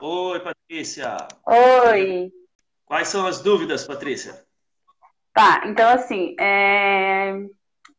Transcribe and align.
Oi, 0.00 0.40
Patrícia. 0.40 1.16
Oi. 1.46 2.30
Quais 2.84 3.08
são 3.08 3.26
as 3.26 3.40
dúvidas, 3.40 3.86
Patrícia? 3.86 4.46
Tá, 5.32 5.62
então 5.66 5.88
assim, 5.90 6.34
é... 6.38 7.32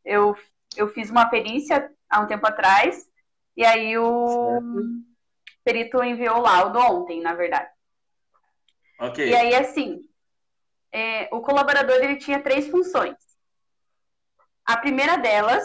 eu, 0.04 0.36
eu 0.76 0.88
fiz 0.90 1.10
uma 1.10 1.30
perícia 1.30 1.92
há 2.10 2.22
um 2.22 2.28
tempo 2.28 2.48
atrás, 2.48 3.08
e 3.56 3.66
aí 3.66 3.98
o 3.98 4.28
certo. 4.28 4.90
perito 5.64 6.04
enviou 6.04 6.38
o 6.38 6.42
laudo 6.42 6.80
ontem, 6.80 7.22
na 7.22 7.34
verdade. 7.34 7.70
Ok. 9.00 9.28
E 9.28 9.36
aí, 9.36 9.56
assim, 9.56 10.02
é, 10.92 11.28
o 11.32 11.42
colaborador 11.42 11.96
ele 11.98 12.18
tinha 12.18 12.42
três 12.42 12.68
funções. 12.68 13.18
A 14.66 14.78
primeira 14.78 15.18
delas, 15.18 15.64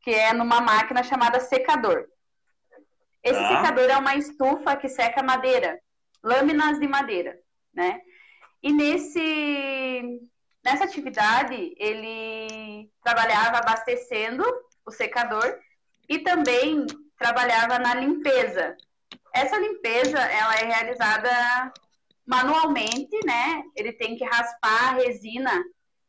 que 0.00 0.10
é 0.10 0.32
numa 0.32 0.60
máquina 0.60 1.02
chamada 1.02 1.40
secador. 1.40 2.06
Esse 3.22 3.38
tá. 3.38 3.48
secador 3.48 3.90
é 3.90 3.96
uma 3.96 4.16
estufa 4.16 4.76
que 4.76 4.88
seca 4.88 5.22
madeira, 5.22 5.78
lâminas 6.22 6.78
de 6.78 6.86
madeira, 6.86 7.38
né? 7.72 8.00
E 8.62 8.72
nesse 8.72 10.20
nessa 10.62 10.84
atividade 10.84 11.74
ele 11.78 12.90
trabalhava 13.02 13.58
abastecendo 13.58 14.44
o 14.84 14.90
secador 14.90 15.58
e 16.08 16.18
também 16.18 16.86
trabalhava 17.18 17.78
na 17.78 17.94
limpeza. 17.94 18.76
Essa 19.34 19.58
limpeza 19.58 20.18
ela 20.18 20.54
é 20.56 20.64
realizada 20.64 21.72
manualmente, 22.26 23.18
né? 23.24 23.62
Ele 23.76 23.92
tem 23.92 24.16
que 24.16 24.24
raspar 24.24 24.90
a 24.90 24.94
resina 24.94 25.52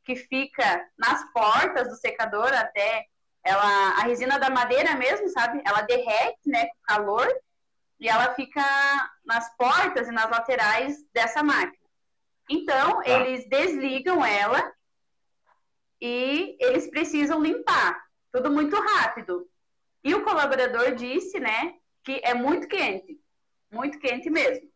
que 0.04 0.16
fica 0.16 0.88
nas 0.98 1.32
portas 1.32 1.88
do 1.88 1.96
secador 1.96 2.52
até 2.54 3.06
ela 3.44 3.90
a 3.98 4.02
resina 4.04 4.40
da 4.40 4.50
madeira 4.50 4.96
mesmo, 4.96 5.30
sabe? 5.30 5.62
Ela 5.66 5.82
derrete, 5.82 6.48
né, 6.48 6.68
com 6.68 6.82
calor 6.84 7.28
e 8.00 8.08
ela 8.08 8.34
fica 8.34 8.64
nas 9.26 9.56
portas 9.56 10.08
e 10.08 10.12
nas 10.12 10.30
laterais 10.30 10.98
dessa 11.14 11.44
máquina. 11.44 11.82
Então, 12.50 13.02
tá. 13.02 13.10
eles 13.10 13.48
desligam 13.48 14.26
ela 14.26 14.74
e 16.02 16.58
eles 16.60 16.90
precisam 16.90 17.42
limpar. 17.42 18.04
Tudo 18.32 18.52
muito 18.52 18.76
rápido. 18.76 19.48
E 20.04 20.16
o 20.16 20.24
colaborador 20.24 20.96
disse, 20.96 21.40
né, 21.40 21.76
que 22.04 22.20
é 22.24 22.34
muito 22.34 22.68
quente. 22.68 23.20
Muito 23.72 24.00
quente 24.00 24.30
mesmo. 24.30 24.70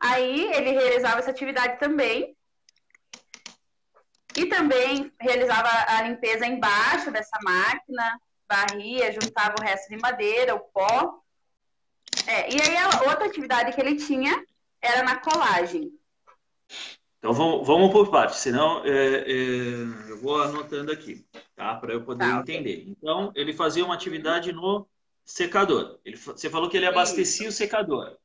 Aí 0.00 0.52
ele 0.54 0.70
realizava 0.70 1.18
essa 1.18 1.30
atividade 1.30 1.78
também. 1.78 2.36
E 4.38 4.46
também 4.46 5.12
realizava 5.20 5.68
a 5.88 6.02
limpeza 6.02 6.46
embaixo 6.46 7.10
dessa 7.10 7.36
máquina, 7.42 8.20
varria, 8.48 9.12
juntava 9.12 9.56
o 9.58 9.62
resto 9.62 9.88
de 9.88 9.96
madeira, 9.96 10.54
o 10.54 10.60
pó. 10.60 11.20
É, 12.24 12.54
e 12.54 12.60
aí 12.60 12.76
a 12.76 13.10
outra 13.10 13.26
atividade 13.26 13.72
que 13.72 13.80
ele 13.80 13.96
tinha 13.96 14.40
era 14.80 15.02
na 15.02 15.18
colagem. 15.18 15.90
Então 17.18 17.32
vamos, 17.32 17.66
vamos 17.66 17.90
por 17.90 18.12
partes, 18.12 18.36
senão 18.36 18.84
é, 18.84 19.24
é, 19.26 19.32
eu 20.08 20.20
vou 20.22 20.40
anotando 20.40 20.92
aqui, 20.92 21.26
tá? 21.56 21.74
Para 21.74 21.94
eu 21.94 22.04
poder 22.04 22.24
tá, 22.24 22.38
entender. 22.38 22.82
Okay. 22.82 22.96
Então, 22.96 23.32
ele 23.34 23.52
fazia 23.52 23.84
uma 23.84 23.94
atividade 23.94 24.52
no 24.52 24.86
secador. 25.24 25.98
Ele, 26.04 26.16
você 26.16 26.48
falou 26.48 26.70
que 26.70 26.76
ele 26.76 26.86
abastecia 26.86 27.48
isso. 27.48 27.56
o 27.56 27.58
secador. 27.58 28.16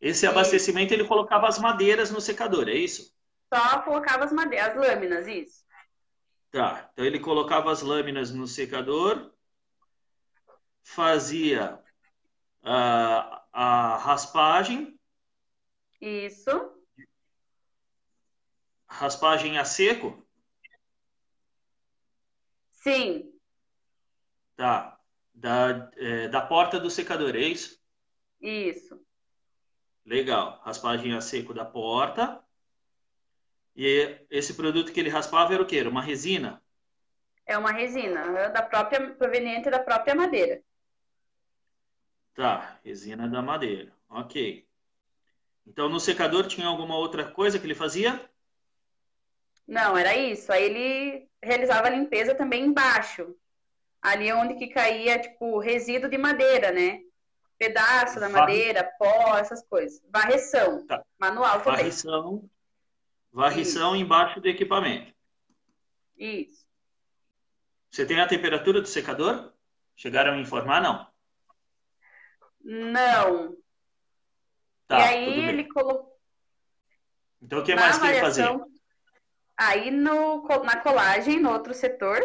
Esse 0.00 0.26
abastecimento 0.26 0.94
ele 0.94 1.04
colocava 1.04 1.46
as 1.46 1.58
madeiras 1.58 2.10
no 2.10 2.22
secador, 2.22 2.70
é 2.70 2.74
isso? 2.74 3.12
Só 3.52 3.82
colocava 3.82 4.24
as 4.24 4.32
madeiras, 4.32 4.70
as 4.70 4.76
lâminas, 4.76 5.26
isso. 5.26 5.62
Tá, 6.50 6.88
então 6.90 7.04
ele 7.04 7.20
colocava 7.20 7.70
as 7.70 7.82
lâminas 7.82 8.30
no 8.30 8.46
secador, 8.46 9.30
fazia 10.82 11.78
a, 12.62 13.46
a 13.52 13.96
raspagem. 13.98 14.98
Isso. 16.00 16.50
Raspagem 18.88 19.58
a 19.58 19.66
seco? 19.66 20.26
Sim. 22.70 23.38
Tá. 24.56 24.98
Da, 25.34 25.90
é, 25.96 26.28
da 26.28 26.40
porta 26.40 26.80
do 26.80 26.90
secador, 26.90 27.36
é 27.36 27.40
isso? 27.40 27.78
Isso. 28.40 28.98
Legal. 30.06 30.58
Raspagem 30.64 31.14
a 31.14 31.20
seco 31.20 31.52
da 31.52 31.66
porta. 31.66 32.42
E 33.74 34.18
esse 34.30 34.54
produto 34.54 34.92
que 34.92 35.00
ele 35.00 35.08
raspava 35.08 35.54
era 35.54 35.62
o 35.62 35.66
quê? 35.66 35.78
Era 35.78 35.88
uma 35.88 36.02
resina? 36.02 36.62
É 37.46 37.56
uma 37.56 37.72
resina, 37.72 38.50
da 38.50 38.62
própria, 38.62 39.14
proveniente 39.14 39.70
da 39.70 39.78
própria 39.78 40.14
madeira. 40.14 40.62
Tá, 42.34 42.78
resina 42.84 43.28
da 43.28 43.42
madeira. 43.42 43.92
Ok. 44.08 44.66
Então 45.66 45.88
no 45.88 46.00
secador 46.00 46.46
tinha 46.46 46.66
alguma 46.66 46.96
outra 46.96 47.30
coisa 47.30 47.58
que 47.58 47.66
ele 47.66 47.74
fazia? 47.74 48.28
Não, 49.66 49.96
era 49.96 50.16
isso. 50.16 50.52
Aí 50.52 50.64
ele 50.64 51.28
realizava 51.42 51.88
a 51.88 51.90
limpeza 51.90 52.34
também 52.34 52.64
embaixo. 52.64 53.34
Ali 54.00 54.32
onde 54.32 54.54
que 54.54 54.68
caía, 54.68 55.20
tipo, 55.20 55.58
resíduo 55.58 56.10
de 56.10 56.18
madeira, 56.18 56.72
né? 56.72 57.00
pedaço 57.62 58.18
da 58.18 58.28
madeira, 58.28 58.90
pó, 58.98 59.38
essas 59.38 59.64
coisas. 59.64 60.02
Varreção, 60.10 60.84
tá. 60.86 61.04
manual 61.18 61.60
também. 61.60 61.82
Varrição, 61.82 62.50
varrição 63.32 63.94
Isso. 63.94 64.04
embaixo 64.04 64.40
do 64.40 64.48
equipamento. 64.48 65.12
Isso. 66.16 66.66
Você 67.90 68.06
tem 68.06 68.20
a 68.20 68.28
temperatura 68.28 68.80
do 68.80 68.86
secador? 68.86 69.52
Chegaram 69.96 70.34
a 70.34 70.38
informar, 70.38 70.80
não? 70.80 71.06
Não. 72.60 73.56
Tá, 74.86 74.98
e 74.98 75.02
aí 75.02 75.48
ele 75.48 75.64
colocou. 75.64 76.12
Então 77.40 77.58
o 77.60 77.64
que 77.64 77.74
mais 77.74 77.98
que 77.98 78.06
ele 78.06 78.20
fazia? 78.20 78.60
Aí 79.56 79.90
no, 79.90 80.46
na 80.64 80.76
colagem, 80.80 81.40
no 81.40 81.50
outro 81.50 81.74
setor, 81.74 82.20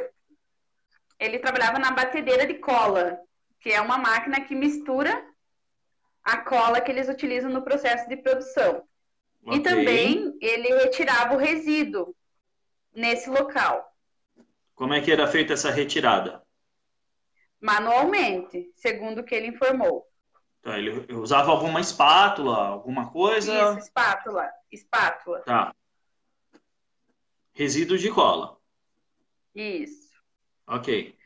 ele 1.20 1.40
trabalhava 1.40 1.80
na 1.80 1.92
batedeira 1.92 2.46
de 2.46 2.56
cola 2.56 3.20
que 3.60 3.72
é 3.72 3.82
uma 3.82 3.98
máquina 3.98 4.42
que 4.42 4.56
mistura 4.56 5.26
a 6.24 6.38
cola 6.38 6.82
que 6.82 6.92
eles 6.92 7.10
utilizam 7.10 7.50
no 7.50 7.64
processo 7.64 8.08
de 8.08 8.18
produção. 8.18 8.88
Okay. 9.48 9.60
E 9.60 9.64
também 9.64 10.38
ele 10.42 10.68
retirava 10.76 11.36
o 11.36 11.38
resíduo 11.38 12.14
nesse 12.94 13.30
local. 13.30 13.96
Como 14.76 14.94
é 14.94 15.00
que 15.00 15.12
era 15.12 15.26
feita 15.26 15.54
essa 15.54 15.72
retirada? 15.72 16.44
Manualmente, 17.60 18.70
segundo 18.76 19.22
o 19.22 19.24
que 19.24 19.34
ele 19.34 19.48
informou. 19.48 20.06
Então, 20.60 20.78
ele 20.78 21.14
usava 21.14 21.50
alguma 21.50 21.80
espátula, 21.80 22.58
alguma 22.58 23.10
coisa? 23.10 23.72
Isso, 23.72 23.80
espátula. 23.80 24.50
Espátula. 24.70 25.40
Tá. 25.40 25.74
Resíduo 27.54 27.98
de 27.98 28.12
cola. 28.12 28.58
Isso. 29.56 30.12
Ok. 30.68 31.18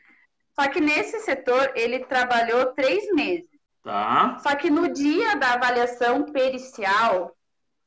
Só 0.54 0.68
que 0.68 0.80
nesse 0.80 1.18
setor 1.20 1.72
ele 1.74 2.04
trabalhou 2.04 2.66
três 2.66 3.12
meses. 3.12 3.50
Tá. 3.82 4.38
Só 4.38 4.54
que 4.54 4.70
no 4.70 4.92
dia 4.92 5.34
da 5.34 5.54
avaliação 5.54 6.32
pericial, 6.32 7.36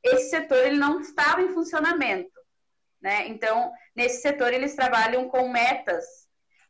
esse 0.05 0.29
setor 0.29 0.66
ele 0.66 0.77
não 0.77 1.01
estava 1.01 1.41
em 1.41 1.49
funcionamento. 1.49 2.39
Né? 3.01 3.27
Então, 3.27 3.71
nesse 3.95 4.21
setor 4.21 4.53
eles 4.53 4.75
trabalham 4.75 5.27
com 5.27 5.49
metas. 5.49 6.05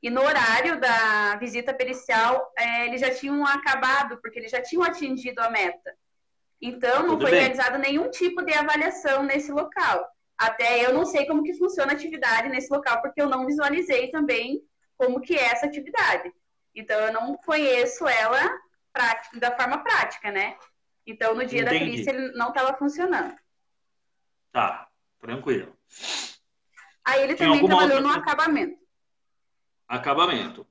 E 0.02 0.10
no 0.10 0.22
horário 0.22 0.80
da 0.80 1.36
visita 1.38 1.74
pericial, 1.74 2.52
é, 2.58 2.86
eles 2.88 3.02
já 3.02 3.10
tinham 3.10 3.46
acabado, 3.46 4.20
porque 4.22 4.40
eles 4.40 4.52
já 4.52 4.62
tinham 4.62 4.84
atingido 4.84 5.40
a 5.42 5.50
meta. 5.50 5.96
Então, 6.62 7.04
não 7.04 7.10
Tudo 7.10 7.22
foi 7.22 7.32
bem. 7.32 7.40
realizado 7.40 7.78
nenhum 7.78 8.10
tipo 8.10 8.42
de 8.44 8.54
avaliação 8.54 9.24
nesse 9.24 9.52
local. 9.52 10.08
Até 10.38 10.86
eu 10.86 10.94
não 10.94 11.06
sei 11.06 11.26
como 11.26 11.44
que 11.44 11.58
funciona 11.58 11.94
a 11.94 11.96
atividade 11.96 12.50
nesse 12.50 12.72
local, 12.72 13.02
porque 13.02 13.22
eu 13.22 13.30
não 13.30 13.46
visualizei 13.46 14.12
também 14.12 14.62
como 14.98 15.22
que 15.22 15.36
é 15.38 15.46
essa 15.46 15.66
atividade. 15.66 16.32
Então, 16.74 17.00
eu 17.00 17.14
não 17.14 17.38
conheço 17.38 18.08
ela 18.08 18.60
prática, 18.92 19.40
da 19.40 19.56
forma 19.56 19.84
prática, 19.84 20.32
né? 20.32 20.58
Então, 21.06 21.36
no 21.36 21.46
dia 21.46 21.62
Entendi. 21.62 21.80
da 21.80 21.86
crise, 21.86 22.10
ele 22.10 22.32
não 22.34 22.50
estava 22.50 22.78
funcionando. 22.78 23.36
Tá, 24.52 24.88
tranquilo. 25.20 25.78
Aí 27.04 27.24
ele 27.24 27.36
Tinha 27.36 27.50
também 27.50 27.66
trabalhou 27.66 27.98
outra... 27.98 28.02
no 28.02 28.10
acabamento. 28.10 28.80
Acabamento. 29.88 30.68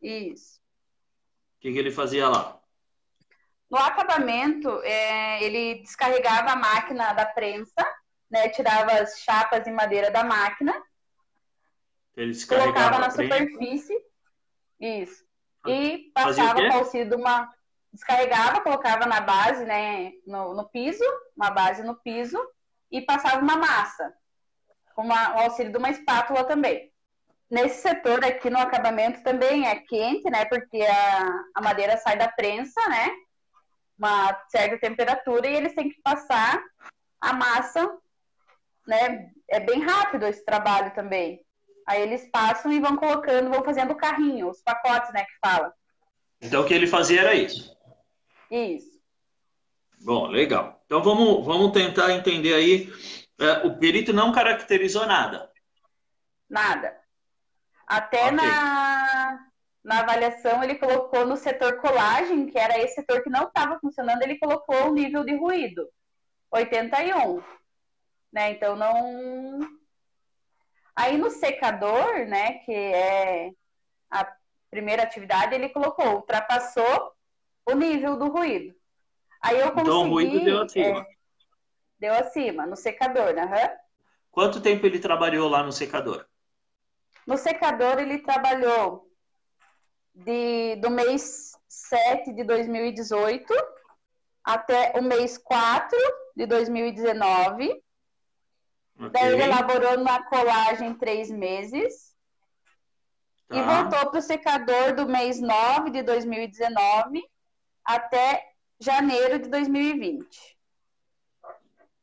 Isso. 0.00 0.60
O 1.56 1.60
que, 1.60 1.72
que 1.72 1.78
ele 1.78 1.92
fazia 1.92 2.28
lá? 2.28 2.60
No 3.70 3.78
acabamento, 3.78 4.68
é, 4.82 5.42
ele 5.44 5.80
descarregava 5.82 6.50
a 6.50 6.56
máquina 6.56 7.12
da 7.12 7.24
prensa, 7.24 7.86
né, 8.28 8.48
tirava 8.48 8.92
as 8.92 9.20
chapas 9.20 9.62
de 9.62 9.70
madeira 9.70 10.10
da 10.10 10.24
máquina 10.24 10.74
ele 12.16 12.46
colocava 12.46 12.98
na 12.98 13.10
superfície. 13.10 13.96
Isso. 14.78 15.24
E 15.66 16.10
passava 16.14 16.54
com 16.54 16.72
auxílio 16.72 17.08
de 17.08 17.14
uma. 17.14 17.52
Descarregava, 17.92 18.62
colocava 18.62 19.06
na 19.06 19.20
base, 19.20 19.64
né? 19.64 20.12
No, 20.26 20.54
no 20.54 20.68
piso, 20.68 21.04
uma 21.36 21.50
base 21.50 21.82
no 21.82 21.94
piso, 21.96 22.38
e 22.90 23.00
passava 23.02 23.42
uma 23.42 23.56
massa. 23.56 24.12
Com 24.94 25.02
uma, 25.02 25.36
o 25.36 25.40
auxílio 25.40 25.72
de 25.72 25.78
uma 25.78 25.90
espátula 25.90 26.44
também. 26.44 26.90
Nesse 27.50 27.82
setor 27.82 28.24
aqui 28.24 28.48
no 28.48 28.58
acabamento 28.58 29.22
também 29.22 29.66
é 29.66 29.76
quente, 29.76 30.28
né? 30.30 30.44
Porque 30.46 30.82
a, 30.82 31.44
a 31.54 31.60
madeira 31.60 31.96
sai 31.98 32.16
da 32.16 32.28
prensa, 32.28 32.80
né? 32.88 33.10
uma 34.02 34.36
certa 34.48 34.78
temperatura 34.78 35.46
e 35.48 35.54
eles 35.54 35.74
têm 35.74 35.88
que 35.88 36.00
passar 36.02 36.60
a 37.20 37.32
massa, 37.32 37.88
né? 38.86 39.30
É 39.48 39.60
bem 39.60 39.80
rápido 39.80 40.26
esse 40.26 40.44
trabalho 40.44 40.92
também. 40.92 41.40
Aí 41.86 42.02
eles 42.02 42.28
passam 42.30 42.72
e 42.72 42.80
vão 42.80 42.96
colocando, 42.96 43.50
vão 43.50 43.62
fazendo 43.62 43.92
o 43.92 43.96
carrinho, 43.96 44.48
os 44.48 44.60
pacotes, 44.60 45.12
né, 45.12 45.24
que 45.24 45.38
fala. 45.40 45.72
Então 46.40 46.62
o 46.62 46.66
que 46.66 46.74
ele 46.74 46.86
fazia 46.86 47.20
era 47.20 47.34
isso. 47.34 47.71
Isso. 48.52 49.00
Bom, 50.02 50.26
legal. 50.26 50.82
Então 50.84 51.02
vamos, 51.02 51.44
vamos 51.46 51.72
tentar 51.72 52.12
entender 52.12 52.52
aí. 52.52 52.92
É, 53.40 53.66
o 53.66 53.78
perito 53.78 54.12
não 54.12 54.30
caracterizou 54.30 55.06
nada. 55.06 55.50
Nada. 56.50 57.00
Até 57.86 58.26
okay. 58.26 58.30
na, 58.32 59.48
na 59.82 60.00
avaliação 60.00 60.62
ele 60.62 60.74
colocou 60.74 61.26
no 61.26 61.34
setor 61.34 61.80
colagem, 61.80 62.46
que 62.46 62.58
era 62.58 62.78
esse 62.78 62.96
setor 62.96 63.22
que 63.22 63.30
não 63.30 63.44
estava 63.44 63.80
funcionando, 63.80 64.22
ele 64.22 64.38
colocou 64.38 64.90
o 64.90 64.94
nível 64.94 65.24
de 65.24 65.34
ruído. 65.34 65.88
81. 66.50 67.42
Né? 68.30 68.50
Então 68.50 68.76
não. 68.76 69.60
Aí 70.94 71.16
no 71.16 71.30
secador, 71.30 72.26
né, 72.26 72.58
que 72.64 72.72
é 72.74 73.50
a 74.10 74.30
primeira 74.70 75.04
atividade, 75.04 75.54
ele 75.54 75.70
colocou, 75.70 76.16
ultrapassou 76.16 77.14
o 77.66 77.74
nível 77.74 78.16
do 78.16 78.28
ruído. 78.28 78.74
Aí 79.40 79.58
eu 79.58 79.72
consegui. 79.72 79.90
Então 79.90 80.06
o 80.06 80.10
ruído 80.10 80.44
deu 80.44 80.62
acima. 80.62 81.00
É, 81.00 81.06
deu 81.98 82.14
acima, 82.14 82.66
no 82.66 82.76
secador, 82.76 83.32
né? 83.34 83.44
Uhum. 83.44 83.76
Quanto 84.30 84.60
tempo 84.60 84.86
ele 84.86 84.98
trabalhou 84.98 85.48
lá 85.48 85.62
no 85.62 85.72
secador? 85.72 86.26
No 87.26 87.36
secador 87.36 87.98
ele 87.98 88.18
trabalhou 88.18 89.08
de, 90.14 90.76
do 90.76 90.90
mês 90.90 91.52
7 91.68 92.32
de 92.32 92.44
2018 92.44 93.52
até 94.44 94.92
o 94.98 95.02
mês 95.02 95.38
4 95.38 95.96
de 96.36 96.46
2019. 96.46 97.82
Okay. 98.96 99.10
Daí 99.10 99.32
ele 99.32 99.42
elaborou 99.42 99.98
na 99.98 100.22
colagem 100.24 100.94
três 100.94 101.30
meses. 101.30 102.12
Tá. 103.48 103.56
E 103.56 103.62
voltou 103.62 104.10
para 104.10 104.18
o 104.18 104.22
secador 104.22 104.94
do 104.94 105.06
mês 105.06 105.40
9 105.40 105.90
de 105.90 106.02
2019 106.02 107.31
até 107.84 108.52
janeiro 108.80 109.38
de 109.38 109.48
2020. 109.48 110.52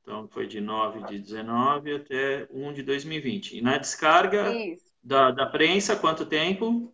Então, 0.01 0.27
foi 0.27 0.47
de 0.47 0.59
9 0.59 1.03
de 1.03 1.19
19 1.19 1.95
até 1.95 2.47
1 2.49 2.73
de 2.73 2.83
2020. 2.83 3.57
E 3.57 3.61
na 3.61 3.77
descarga 3.77 4.45
da, 5.03 5.29
da 5.31 5.45
prensa, 5.45 5.95
quanto 5.95 6.25
tempo? 6.25 6.93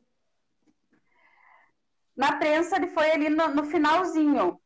Na 2.16 2.36
prensa, 2.38 2.76
ele 2.76 2.88
foi 2.88 3.12
ali 3.12 3.30
no, 3.30 3.48
no 3.50 3.64
finalzinho. 3.64 4.60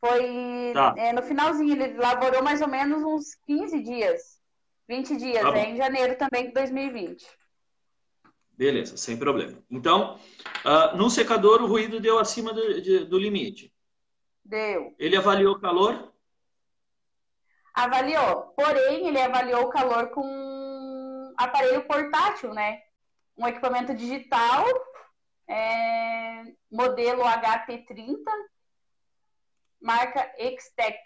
Foi 0.00 0.72
tá. 0.74 0.94
é, 0.96 1.12
no 1.12 1.22
finalzinho. 1.22 1.72
Ele 1.72 1.96
laborou 1.96 2.42
mais 2.42 2.60
ou 2.60 2.68
menos 2.68 3.02
uns 3.02 3.34
15 3.46 3.80
dias. 3.80 4.40
20 4.88 5.16
dias, 5.16 5.42
tá 5.42 5.58
é, 5.58 5.70
em 5.70 5.76
janeiro 5.76 6.16
também 6.16 6.48
de 6.48 6.52
2020. 6.52 7.24
Beleza, 8.56 8.96
sem 8.96 9.16
problema. 9.16 9.58
Então, 9.70 10.18
uh, 10.64 10.96
no 10.96 11.08
secador, 11.08 11.62
o 11.62 11.66
ruído 11.66 11.98
deu 11.98 12.18
acima 12.18 12.52
do, 12.52 12.80
de, 12.80 13.04
do 13.04 13.18
limite. 13.18 13.72
Deu. 14.44 14.94
Ele 14.98 15.16
avaliou 15.16 15.54
o 15.54 15.60
calor? 15.60 16.12
Avaliou. 17.74 18.52
Porém, 18.56 19.08
ele 19.08 19.20
avaliou 19.20 19.62
o 19.62 19.70
calor 19.70 20.10
com 20.10 21.32
aparelho 21.36 21.86
portátil, 21.86 22.52
né? 22.52 22.82
Um 23.36 23.46
equipamento 23.46 23.94
digital, 23.94 24.66
é, 25.48 26.44
modelo 26.70 27.22
HT30, 27.22 28.18
marca 29.80 30.30
Xtec. 30.36 30.98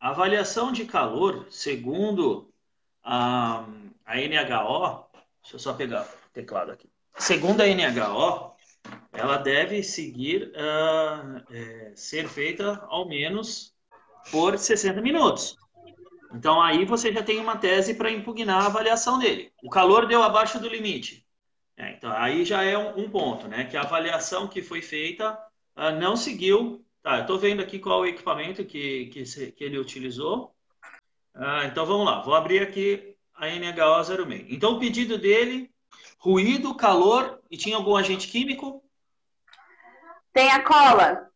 A 0.00 0.10
avaliação 0.10 0.72
de 0.72 0.84
calor, 0.84 1.46
segundo 1.50 2.52
a, 3.04 3.64
a 4.04 4.16
NHO, 4.16 5.06
deixa 5.42 5.54
eu 5.54 5.58
só 5.58 5.74
pegar 5.74 6.19
teclado 6.32 6.72
aqui. 6.72 6.88
Segundo 7.16 7.60
a 7.60 7.66
NHO, 7.66 8.54
ela 9.12 9.36
deve 9.36 9.82
seguir 9.82 10.52
uh, 10.54 11.42
é, 11.50 11.92
ser 11.94 12.28
feita 12.28 12.84
ao 12.88 13.08
menos 13.08 13.74
por 14.30 14.58
60 14.58 15.00
minutos. 15.00 15.56
Então 16.32 16.62
aí 16.62 16.84
você 16.84 17.12
já 17.12 17.22
tem 17.22 17.40
uma 17.40 17.56
tese 17.56 17.94
para 17.94 18.10
impugnar 18.10 18.62
a 18.62 18.66
avaliação 18.66 19.18
dele. 19.18 19.52
O 19.62 19.68
calor 19.68 20.06
deu 20.06 20.22
abaixo 20.22 20.60
do 20.60 20.68
limite. 20.68 21.26
É, 21.76 21.92
então 21.92 22.12
aí 22.12 22.44
já 22.44 22.62
é 22.62 22.76
um, 22.78 23.00
um, 23.00 23.10
ponto, 23.10 23.48
né? 23.48 23.64
Que 23.64 23.76
a 23.76 23.82
avaliação 23.82 24.46
que 24.46 24.62
foi 24.62 24.80
feita 24.80 25.32
uh, 25.76 25.90
não 25.98 26.16
seguiu. 26.16 26.84
Tá, 27.02 27.16
eu 27.16 27.22
estou 27.22 27.38
vendo 27.38 27.62
aqui 27.62 27.78
qual 27.78 28.00
o 28.00 28.06
equipamento 28.06 28.64
que, 28.64 29.06
que, 29.06 29.24
se, 29.24 29.50
que 29.52 29.64
ele 29.64 29.78
utilizou. 29.78 30.54
Uh, 31.34 31.64
então 31.66 31.86
vamos 31.86 32.04
lá, 32.04 32.20
vou 32.22 32.34
abrir 32.34 32.62
aqui 32.62 33.16
a 33.34 33.46
NHO 33.48 34.04
06. 34.04 34.46
Então 34.50 34.74
o 34.74 34.78
pedido 34.78 35.16
dele, 35.16 35.69
ruído, 36.20 36.74
calor 36.74 37.40
e 37.50 37.56
tinha 37.56 37.76
algum 37.76 37.96
agente 37.96 38.28
químico? 38.28 38.84
Tem 40.32 40.50
a 40.50 40.62
cola. 40.62 41.28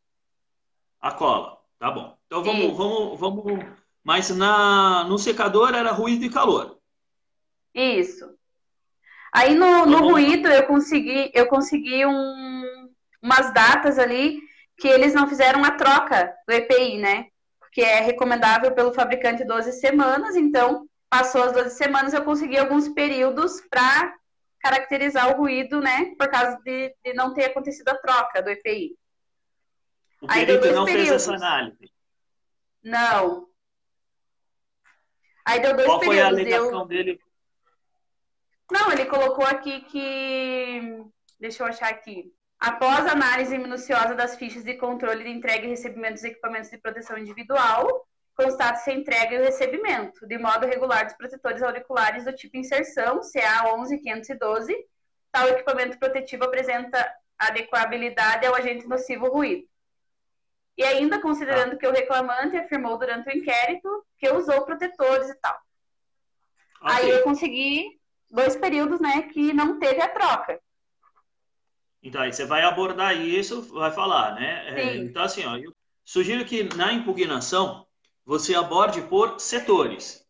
A 1.00 1.10
cola, 1.10 1.58
tá 1.78 1.90
bom. 1.90 2.16
Então 2.26 2.44
vamos, 2.44 2.76
vamos, 2.76 3.18
vamos. 3.18 3.64
Mas 4.04 4.30
na, 4.30 5.04
no 5.04 5.18
secador 5.18 5.74
era 5.74 5.90
ruído 5.90 6.24
e 6.24 6.30
calor. 6.30 6.78
Isso. 7.74 8.32
Aí 9.32 9.54
no, 9.54 9.86
no 9.86 9.98
ruído 9.98 10.48
eu 10.48 10.66
consegui, 10.66 11.30
eu 11.34 11.46
consegui 11.46 12.06
um, 12.06 12.88
umas 13.20 13.52
datas 13.52 13.98
ali 13.98 14.38
que 14.76 14.86
eles 14.86 15.14
não 15.14 15.26
fizeram 15.26 15.64
a 15.64 15.72
troca 15.72 16.32
do 16.46 16.52
EPI, 16.52 16.98
né? 16.98 17.26
Que 17.72 17.80
é 17.80 18.00
recomendável 18.00 18.72
pelo 18.72 18.92
fabricante 18.92 19.44
12 19.44 19.72
semanas, 19.72 20.36
então 20.36 20.86
passou 21.10 21.42
as 21.42 21.52
12 21.52 21.70
semanas, 21.70 22.12
eu 22.12 22.24
consegui 22.24 22.58
alguns 22.58 22.88
períodos 22.88 23.60
para 23.68 24.14
caracterizar 24.64 25.30
o 25.30 25.36
ruído, 25.36 25.78
né? 25.78 26.14
Por 26.18 26.26
causa 26.30 26.58
de, 26.64 26.96
de 27.04 27.12
não 27.12 27.34
ter 27.34 27.44
acontecido 27.44 27.86
a 27.90 27.98
troca 27.98 28.42
do 28.42 28.48
EPI. 28.48 28.96
O 30.22 30.26
Aí 30.30 30.46
perito 30.46 30.72
não 30.72 30.86
períodos. 30.86 31.10
fez 31.10 31.10
essa 31.10 31.34
análise? 31.34 31.92
Não. 32.82 33.46
Aí 35.44 35.60
deu 35.60 35.74
dois 35.74 35.86
Qual 35.86 36.00
períodos. 36.00 36.00
Qual 36.00 36.06
foi 36.06 36.20
a 36.20 36.26
alegação 36.26 36.80
eu... 36.80 36.86
dele? 36.86 37.20
Não, 38.72 38.90
ele 38.90 39.04
colocou 39.04 39.44
aqui 39.44 39.82
que. 39.82 41.04
Deixa 41.38 41.62
eu 41.62 41.66
achar 41.66 41.90
aqui. 41.90 42.32
Após 42.58 43.06
análise 43.06 43.58
minuciosa 43.58 44.14
das 44.14 44.36
fichas 44.36 44.64
de 44.64 44.74
controle 44.78 45.24
de 45.24 45.30
entrega 45.30 45.66
e 45.66 45.68
recebimento 45.68 46.14
dos 46.14 46.24
equipamentos 46.24 46.70
de 46.70 46.78
proteção 46.78 47.18
individual, 47.18 48.08
constata-se 48.34 48.90
a 48.90 48.94
entrega 48.94 49.34
e 49.34 49.38
o 49.38 49.44
recebimento, 49.44 50.26
de 50.26 50.38
modo 50.38 50.66
regular, 50.66 51.04
dos 51.04 51.14
protetores 51.14 51.62
auriculares 51.62 52.24
do 52.24 52.32
tipo 52.32 52.56
inserção, 52.56 53.20
CA 53.20 53.72
11512. 53.72 54.74
Tal 55.30 55.48
equipamento 55.48 55.98
protetivo 55.98 56.44
apresenta 56.44 57.12
adequabilidade 57.38 58.46
ao 58.46 58.54
agente 58.54 58.86
nocivo 58.86 59.28
ruído. 59.28 59.66
E 60.76 60.82
ainda 60.82 61.20
considerando 61.20 61.74
ah. 61.74 61.76
que 61.76 61.86
o 61.86 61.92
reclamante 61.92 62.56
afirmou 62.56 62.98
durante 62.98 63.28
o 63.28 63.36
inquérito 63.36 64.04
que 64.18 64.28
usou 64.30 64.64
protetores 64.64 65.28
e 65.30 65.34
tal. 65.36 65.56
Okay. 66.80 66.96
Aí 66.96 67.10
eu 67.10 67.22
consegui 67.22 68.00
dois 68.30 68.56
períodos, 68.56 69.00
né, 69.00 69.22
que 69.22 69.52
não 69.52 69.78
teve 69.78 70.00
a 70.00 70.08
troca. 70.08 70.60
Então, 72.02 72.20
aí 72.20 72.32
você 72.32 72.44
vai 72.44 72.62
abordar 72.62 73.16
isso, 73.16 73.62
vai 73.72 73.90
falar, 73.90 74.34
né? 74.34 74.68
É, 74.68 74.96
então, 74.96 75.22
assim, 75.22 75.46
ó, 75.46 75.56
eu 75.56 75.72
sugiro 76.04 76.44
que 76.44 76.64
na 76.76 76.92
impugnação 76.92 77.86
você 78.24 78.54
aborde 78.54 79.02
por 79.02 79.38
setores, 79.38 80.26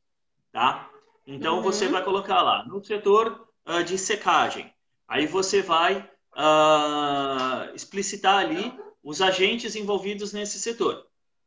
tá? 0.53 0.91
Então, 1.27 1.57
uhum. 1.57 1.63
você 1.63 1.89
vai 1.89 2.03
colocar 2.03 2.43
lá, 2.43 2.65
no 2.67 2.83
setor 2.85 3.49
uh, 3.67 3.83
de 3.83 3.97
secagem. 3.97 4.73
Aí 5.09 5.27
você 5.27 5.63
vai 5.63 5.99
uh, 6.33 7.75
explicitar 7.75 8.39
ali 8.39 8.77
os 9.03 9.23
agentes 9.23 9.77
envolvidos 9.77 10.33
nesse 10.33 10.59
setor. 10.59 11.07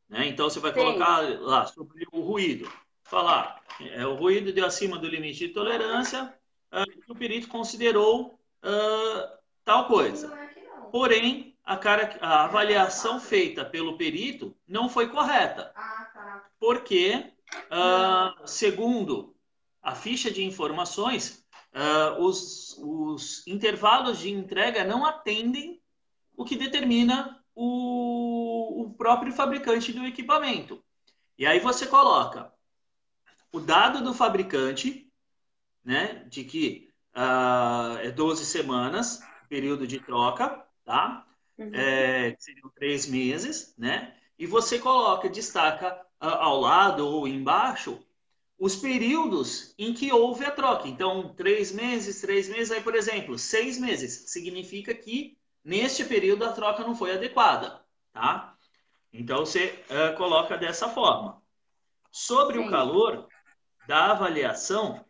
Né? 0.09 0.27
Então, 0.27 0.49
você 0.49 0.59
vai 0.59 0.73
Sim. 0.73 0.79
colocar 0.79 1.19
lá 1.39 1.65
sobre 1.65 2.07
o 2.11 2.21
ruído. 2.21 2.71
Falar, 3.03 3.61
é, 3.79 4.05
o 4.05 4.15
ruído 4.15 4.51
deu 4.51 4.65
acima 4.65 4.97
do 4.97 5.07
limite 5.07 5.47
de 5.47 5.53
tolerância, 5.53 6.33
uh, 6.71 7.11
o 7.11 7.15
perito 7.15 7.47
considerou 7.47 8.37
tal 9.63 9.87
coisa. 9.87 10.35
Porém, 10.91 11.56
a, 11.73 11.77
cara, 11.77 12.17
a, 12.21 12.45
avaliação 12.45 13.19
feita 13.19 13.65
pelo 13.65 13.97
perito 13.97 14.55
não 14.67 14.89
foi 14.89 15.09
correta. 15.09 15.73
Porque, 16.59 17.33
uh, 17.71 18.47
segundo 18.47 19.35
a 19.81 19.93
ficha 19.93 20.31
de 20.31 20.43
informações, 20.43 21.45
os, 22.17 22.75
os 22.79 23.45
intervalos 23.45 24.17
de 24.17 24.31
entrega 24.31 24.83
não 24.83 25.05
atendem 25.05 25.79
o 26.35 26.43
que 26.43 26.55
determina 26.55 27.39
o, 27.53 28.81
o 28.81 28.93
próprio 28.95 29.31
fabricante 29.31 29.93
do 29.93 30.05
equipamento. 30.05 30.83
E 31.37 31.45
aí 31.45 31.59
você 31.59 31.85
coloca 31.85 32.51
o 33.51 33.59
dado 33.59 34.03
do 34.03 34.13
fabricante 34.13 35.07
né? 35.87 36.25
De 36.27 36.43
que 36.43 36.89
uh, 37.15 37.97
é 37.99 38.11
12 38.11 38.45
semanas, 38.45 39.21
período 39.47 39.87
de 39.87 40.01
troca, 40.01 40.61
tá? 40.83 41.25
Uhum. 41.57 41.71
é, 41.73 42.31
que 42.31 42.43
seriam 42.43 42.69
três 42.69 43.07
meses, 43.07 43.73
né? 43.77 44.13
E 44.37 44.45
você 44.45 44.79
coloca, 44.79 45.29
destaca 45.29 46.05
ao 46.19 46.59
lado 46.59 47.07
ou 47.07 47.27
embaixo 47.27 47.99
os 48.59 48.75
períodos 48.75 49.73
em 49.77 49.93
que 49.93 50.11
houve 50.11 50.45
a 50.45 50.51
troca. 50.51 50.87
Então, 50.87 51.33
três 51.35 51.71
meses, 51.71 52.21
três 52.21 52.49
meses, 52.49 52.71
aí, 52.71 52.81
por 52.81 52.95
exemplo, 52.95 53.37
seis 53.37 53.77
meses. 53.77 54.31
Significa 54.31 54.93
que 54.93 55.37
neste 55.63 56.03
período 56.03 56.43
a 56.43 56.53
troca 56.53 56.83
não 56.83 56.95
foi 56.95 57.13
adequada, 57.13 57.81
tá? 58.11 58.55
Então, 59.13 59.39
você 59.39 59.83
uh, 59.89 60.17
coloca 60.17 60.57
dessa 60.57 60.89
forma. 60.89 61.41
Sobre 62.11 62.57
Sim. 62.57 62.67
o 62.67 62.71
calor 62.71 63.27
da 63.87 64.11
avaliação, 64.11 65.05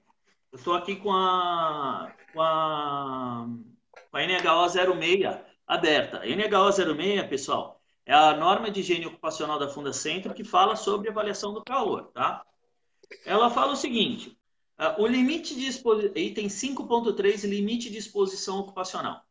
eu 0.51 0.57
estou 0.57 0.73
aqui 0.73 0.97
com 0.97 1.11
a, 1.11 2.13
com 2.33 2.41
a, 2.41 3.47
com 4.11 4.17
a 4.17 4.21
NHO 4.21 4.69
06 4.69 5.46
aberta. 5.67 6.21
A 6.21 6.25
NHO 6.25 6.71
06, 6.71 7.27
pessoal, 7.27 7.81
é 8.05 8.13
a 8.13 8.35
norma 8.35 8.71
de 8.71 8.79
higiene 8.79 9.05
ocupacional 9.05 9.59
da 9.59 9.67
Funda 9.67 9.91
Centro 9.91 10.33
que 10.33 10.43
fala 10.43 10.77
sobre 10.77 11.09
avaliação 11.09 11.53
do 11.53 11.63
calor, 11.63 12.09
tá? 12.13 12.41
Ela 13.25 13.49
fala 13.49 13.73
o 13.73 13.75
seguinte: 13.75 14.37
uh, 14.79 15.01
o 15.01 15.05
limite 15.05 15.53
de 15.55 15.67
exposição. 15.67 16.13
Item 16.15 16.47
5.3, 16.47 17.47
limite 17.47 17.89
de 17.89 17.97
exposição 17.97 18.59
ocupacional. 18.59 19.21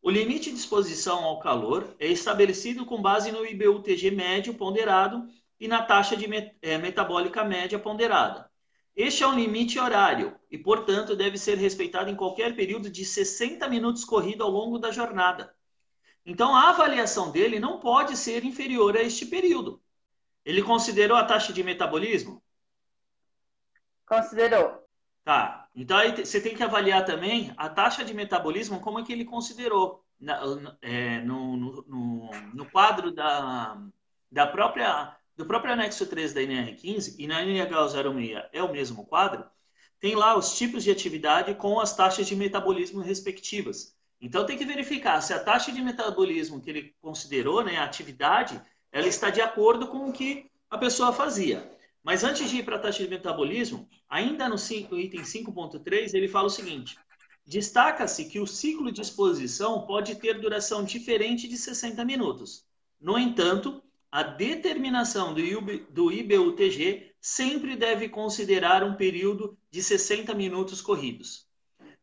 O 0.00 0.10
limite 0.10 0.50
de 0.50 0.56
exposição 0.56 1.22
ao 1.24 1.38
calor 1.38 1.94
é 1.98 2.08
estabelecido 2.08 2.84
com 2.84 3.00
base 3.00 3.30
no 3.30 3.46
IBUTG 3.46 4.10
médio 4.10 4.54
ponderado 4.54 5.28
e 5.60 5.68
na 5.68 5.82
taxa 5.82 6.16
de 6.16 6.26
met 6.26 6.56
é, 6.60 6.76
metabólica 6.78 7.44
média 7.44 7.78
ponderada. 7.78 8.50
Este 8.96 9.22
é 9.22 9.26
um 9.26 9.34
limite 9.34 9.78
horário 9.78 10.34
e, 10.50 10.58
portanto, 10.58 11.14
deve 11.14 11.38
ser 11.38 11.56
respeitado 11.56 12.10
em 12.10 12.16
qualquer 12.16 12.56
período 12.56 12.90
de 12.90 13.04
60 13.04 13.68
minutos 13.68 14.04
corrido 14.04 14.42
ao 14.42 14.50
longo 14.50 14.78
da 14.78 14.90
jornada. 14.90 15.54
Então, 16.24 16.54
a 16.54 16.70
avaliação 16.70 17.30
dele 17.30 17.58
não 17.58 17.80
pode 17.80 18.16
ser 18.16 18.44
inferior 18.44 18.96
a 18.96 19.02
este 19.02 19.26
período. 19.26 19.82
Ele 20.44 20.62
considerou 20.62 21.16
a 21.16 21.24
taxa 21.24 21.52
de 21.52 21.62
metabolismo? 21.62 22.42
Considerou. 24.06 24.82
Tá. 25.24 25.68
Então 25.74 25.96
aí 25.96 26.24
você 26.24 26.40
tem 26.40 26.54
que 26.54 26.62
avaliar 26.62 27.04
também 27.04 27.52
a 27.56 27.68
taxa 27.68 28.04
de 28.04 28.12
metabolismo, 28.12 28.80
como 28.80 28.98
é 28.98 29.04
que 29.04 29.12
ele 29.12 29.24
considerou 29.24 30.04
na, 30.20 30.40
é, 30.82 31.20
no, 31.20 31.56
no, 31.56 31.84
no, 31.86 32.30
no, 32.54 32.70
quadro 32.70 33.10
da, 33.12 33.80
da 34.30 34.46
própria, 34.46 35.16
do 35.36 35.46
próprio 35.46 35.72
anexo 35.72 36.06
3 36.06 36.34
da 36.34 36.40
NR15 36.40 37.16
e 37.18 37.26
na 37.26 37.42
NH06 37.42 38.48
é 38.52 38.62
o 38.62 38.72
mesmo 38.72 39.06
quadro, 39.06 39.44
tem 39.98 40.14
lá 40.14 40.36
os 40.36 40.56
tipos 40.58 40.84
de 40.84 40.90
atividade 40.90 41.54
com 41.54 41.80
as 41.80 41.96
taxas 41.96 42.26
de 42.26 42.36
metabolismo 42.36 43.00
respectivas. 43.00 43.96
Então 44.22 44.46
tem 44.46 44.56
que 44.56 44.64
verificar 44.64 45.20
se 45.20 45.34
a 45.34 45.42
taxa 45.42 45.72
de 45.72 45.82
metabolismo 45.82 46.60
que 46.60 46.70
ele 46.70 46.94
considerou, 47.02 47.64
né, 47.64 47.78
a 47.78 47.84
atividade, 47.84 48.62
ela 48.92 49.08
está 49.08 49.30
de 49.30 49.40
acordo 49.40 49.88
com 49.88 50.08
o 50.08 50.12
que 50.12 50.48
a 50.70 50.78
pessoa 50.78 51.12
fazia. 51.12 51.68
Mas 52.04 52.22
antes 52.22 52.48
de 52.48 52.58
ir 52.58 52.64
para 52.64 52.76
a 52.76 52.78
taxa 52.78 53.02
de 53.02 53.10
metabolismo, 53.10 53.88
ainda 54.08 54.48
no 54.48 54.54
item 54.54 55.22
5.3, 55.22 56.14
ele 56.14 56.28
fala 56.28 56.46
o 56.46 56.50
seguinte: 56.50 56.96
destaca-se 57.44 58.26
que 58.26 58.38
o 58.38 58.46
ciclo 58.46 58.92
de 58.92 59.00
exposição 59.00 59.84
pode 59.86 60.14
ter 60.14 60.40
duração 60.40 60.84
diferente 60.84 61.48
de 61.48 61.56
60 61.56 62.04
minutos. 62.04 62.64
No 63.00 63.18
entanto, 63.18 63.82
a 64.10 64.22
determinação 64.22 65.34
do 65.34 66.12
IBUTG 66.12 67.12
sempre 67.20 67.74
deve 67.74 68.08
considerar 68.08 68.84
um 68.84 68.94
período 68.94 69.58
de 69.68 69.82
60 69.82 70.32
minutos 70.34 70.80
corridos. 70.80 71.50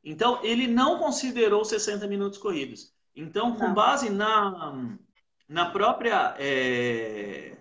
Então, 0.10 0.39
ele 0.44 0.66
não 0.66 0.98
considerou 0.98 1.63
60 1.63 2.08
minutos 2.08 2.39
corridos. 2.39 2.92
Então, 3.16 3.56
com 3.56 3.72
base 3.75 4.10
na, 4.10 4.74
na 5.48 5.70
própria 5.70 6.36
é, 6.39 7.56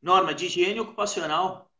norma 0.00 0.32
de 0.32 0.46
higiene 0.46 0.80
ocupacional, 0.80 1.70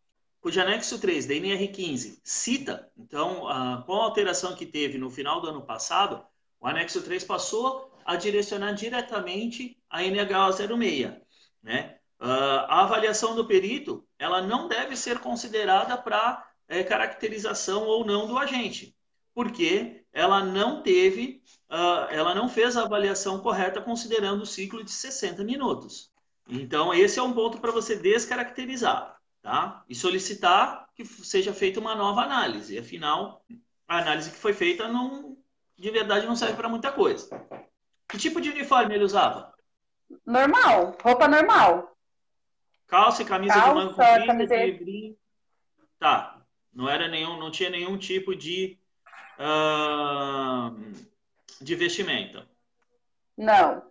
cujo 0.42 0.60
anexo 0.60 1.00
3 1.00 1.24
da 1.24 1.32
NR15 1.32 2.20
cita, 2.22 2.92
então, 2.98 3.46
com 3.86 3.94
a 3.94 4.04
alteração 4.04 4.54
que 4.54 4.66
teve 4.66 4.98
no 4.98 5.08
final 5.08 5.40
do 5.40 5.48
ano 5.48 5.62
passado, 5.62 6.22
o 6.60 6.66
anexo 6.66 7.00
3 7.00 7.24
passou 7.24 7.90
a 8.04 8.14
direcionar 8.14 8.72
diretamente 8.72 9.82
a 9.88 10.02
NH 10.02 10.52
06. 10.52 11.14
Né? 11.62 11.94
a 12.20 12.82
avaliação 12.82 13.34
do 13.34 13.46
perito 13.46 14.06
ela 14.18 14.42
não 14.42 14.68
deve 14.68 14.96
ser 14.96 15.18
considerada 15.20 15.96
para 15.96 16.46
é, 16.68 16.82
caracterização 16.84 17.84
ou 17.84 18.04
não 18.04 18.26
do 18.26 18.36
agente, 18.36 18.97
porque 19.38 20.04
ela 20.12 20.44
não 20.44 20.82
teve, 20.82 21.40
uh, 21.70 22.10
ela 22.10 22.34
não 22.34 22.48
fez 22.48 22.76
a 22.76 22.82
avaliação 22.82 23.38
correta 23.38 23.80
considerando 23.80 24.42
o 24.42 24.46
ciclo 24.46 24.82
de 24.82 24.90
60 24.90 25.44
minutos. 25.44 26.10
Então, 26.48 26.92
esse 26.92 27.20
é 27.20 27.22
um 27.22 27.32
ponto 27.32 27.60
para 27.60 27.70
você 27.70 27.94
descaracterizar, 27.94 29.16
tá? 29.40 29.84
E 29.88 29.94
solicitar 29.94 30.88
que 30.92 31.04
seja 31.04 31.54
feita 31.54 31.78
uma 31.78 31.94
nova 31.94 32.22
análise. 32.22 32.76
Afinal, 32.76 33.44
a 33.86 33.98
análise 33.98 34.32
que 34.32 34.36
foi 34.38 34.52
feita 34.52 34.88
não, 34.88 35.36
de 35.78 35.90
verdade 35.92 36.26
não 36.26 36.34
serve 36.34 36.56
para 36.56 36.68
muita 36.68 36.90
coisa. 36.90 37.30
Que 38.08 38.18
tipo 38.18 38.40
de 38.40 38.50
uniforme 38.50 38.96
ele 38.96 39.04
usava? 39.04 39.54
Normal, 40.26 40.96
roupa 41.00 41.28
normal. 41.28 41.96
Calça 42.88 43.22
e 43.22 43.24
camisa 43.24 43.54
Calça, 43.54 43.68
de 43.68 43.74
manga 43.76 43.94
comprida, 43.94 44.26
camiseta. 44.26 45.16
Tá. 45.96 46.42
Não 46.74 46.88
era 46.88 47.06
nenhum, 47.06 47.38
não 47.38 47.52
tinha 47.52 47.70
nenhum 47.70 47.96
tipo 47.96 48.34
de 48.34 48.76
uh, 49.38 50.74
de 51.60 51.74
vestimenta. 51.74 52.46
Não. 53.36 53.82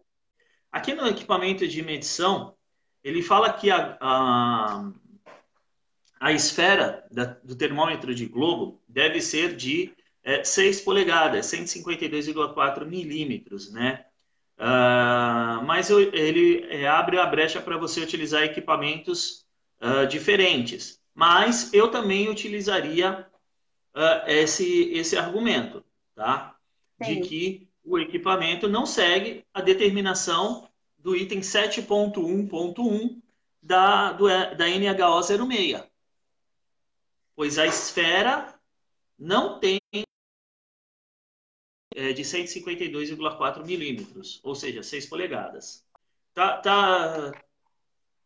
Aqui 0.71 0.93
no 0.93 1.07
equipamento 1.07 1.67
de 1.67 1.81
medição, 1.81 2.55
ele 3.03 3.21
fala 3.21 3.53
que 3.53 3.71
a, 3.71 3.97
a, 4.01 4.91
a 6.19 6.31
esfera 6.33 7.05
da, 7.09 7.25
do 7.43 7.55
termômetro 7.55 8.13
de 8.13 8.25
globo 8.25 8.81
deve 8.87 9.21
ser 9.21 9.55
de 9.55 9.95
é, 10.23 10.43
6 10.43 10.81
polegadas, 10.81 11.45
152,4 11.45 12.85
milímetros, 12.85 13.71
né? 13.71 14.03
Uh, 14.59 15.63
mas 15.65 15.89
eu, 15.89 16.01
ele 16.13 16.65
é, 16.69 16.87
abre 16.87 17.19
a 17.19 17.25
brecha 17.25 17.61
para 17.61 17.77
você 17.77 18.01
utilizar 18.01 18.43
equipamentos 18.43 19.45
uh, 19.79 20.07
diferentes. 20.07 20.99
Mas 21.13 21.71
eu 21.73 21.89
também 21.89 22.27
utilizaria 22.27 23.26
uh, 23.97 24.29
esse, 24.29 24.91
esse 24.93 25.17
argumento, 25.17 25.83
tá? 26.15 26.55
Sim. 27.03 27.21
De 27.21 27.27
que 27.27 27.69
o 27.83 27.97
equipamento 27.97 28.67
não 28.67 28.85
segue 28.85 29.45
a 29.53 29.61
determinação 29.61 30.69
do 30.97 31.15
item 31.15 31.39
7.1.1 31.39 33.21
da, 33.61 34.13
do, 34.13 34.27
da 34.27 34.65
NHO 34.67 35.23
06. 35.23 35.83
Pois 37.35 37.57
a 37.57 37.65
esfera 37.65 38.59
não 39.17 39.59
tem 39.59 39.79
é, 41.95 42.13
de 42.13 42.21
152,4 42.21 43.65
milímetros, 43.65 44.39
ou 44.43 44.53
seja, 44.53 44.83
6 44.83 45.07
polegadas. 45.07 45.85
Tá, 46.33 46.57
tá, 46.57 47.31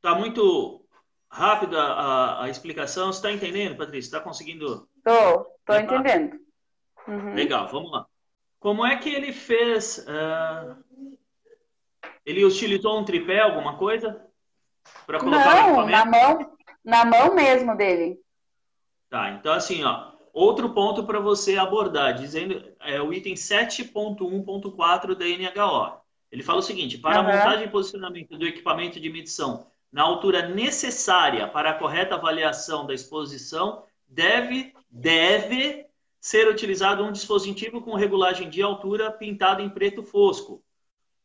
tá 0.02 0.16
muito 0.16 0.86
rápida 1.30 1.82
a, 1.82 2.44
a 2.44 2.50
explicação. 2.50 3.12
Você 3.12 3.20
está 3.20 3.32
entendendo, 3.32 3.78
Patrícia? 3.78 4.10
Está 4.10 4.20
conseguindo? 4.20 4.90
Estou, 5.06 5.48
estou 5.60 5.76
entendendo. 5.78 6.40
Uhum. 7.08 7.34
Legal, 7.34 7.68
vamos 7.68 7.92
lá. 7.92 8.06
Como 8.60 8.86
é 8.86 8.96
que 8.98 9.10
ele 9.10 9.34
fez? 9.34 10.06
Uh, 10.08 10.76
ele 12.24 12.46
utilizou 12.46 13.00
um 13.00 13.04
tripé, 13.04 13.40
alguma 13.40 13.78
coisa? 13.78 14.24
Para 15.08 15.20
colocar 15.20 15.68
Não, 15.68 15.88
na 15.88 16.06
mão, 16.06 16.58
na 16.86 17.06
mão 17.06 17.34
mesmo 17.34 17.76
dele. 17.76 18.20
Tá, 19.10 19.32
então 19.32 19.54
assim, 19.54 19.84
ó, 19.84 20.12
outro 20.32 20.70
ponto 20.70 21.04
para 21.04 21.20
você 21.20 21.58
abordar, 21.58 22.14
dizendo 22.14 22.64
é 22.80 23.02
o 23.02 23.12
item 23.12 23.34
7.1.4 23.34 25.16
da 25.16 25.26
NHO. 25.26 26.02
Ele 26.32 26.44
fala 26.44 26.60
o 26.60 26.64
seguinte: 26.64 27.00
para 27.00 27.20
uhum. 27.20 27.28
a 27.28 27.34
montagem 27.34 27.66
e 27.66 27.72
posicionamento 27.72 28.38
do 28.38 28.46
equipamento 28.46 29.00
de 29.00 29.10
medição 29.10 29.72
na 29.92 30.04
altura 30.04 30.48
necessária 30.48 31.48
para 31.48 31.72
a 31.72 31.74
correta 31.74 32.16
avaliação 32.16 32.86
da 32.86 32.94
exposição, 32.94 33.84
deve, 34.12 34.74
deve 34.90 35.86
ser 36.20 36.48
utilizado 36.48 37.04
um 37.04 37.12
dispositivo 37.12 37.82
com 37.82 37.96
regulagem 37.96 38.50
de 38.50 38.62
altura 38.62 39.12
pintado 39.12 39.62
em 39.62 39.70
preto 39.70 40.04
fosco, 40.04 40.64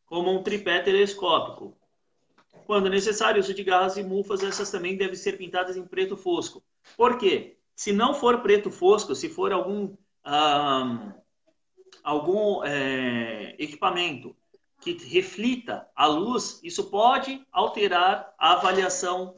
como 0.07 0.31
um 0.31 0.43
tripé 0.43 0.81
telescópico. 0.81 1.77
Quando 2.65 2.89
necessário, 2.89 3.41
o 3.41 3.45
uso 3.45 3.53
de 3.53 3.63
garras 3.63 3.97
e 3.97 4.03
mufas, 4.03 4.43
essas 4.43 4.71
também 4.71 4.97
devem 4.97 5.17
ser 5.17 5.37
pintadas 5.37 5.77
em 5.77 5.87
preto 5.87 6.17
fosco. 6.17 6.63
Por 6.97 7.19
quê? 7.19 7.59
Se 7.75 7.93
não 7.93 8.15
for 8.15 8.41
preto 8.41 8.71
fosco, 8.71 9.15
se 9.15 9.29
for 9.29 9.53
algum, 9.53 9.95
algum 12.03 12.65
é, 12.65 13.55
equipamento 13.59 14.35
que 14.81 14.93
reflita 15.09 15.87
a 15.95 16.07
luz, 16.07 16.61
isso 16.63 16.91
pode 16.91 17.45
alterar 17.53 18.35
a 18.39 18.53
avaliação 18.53 19.37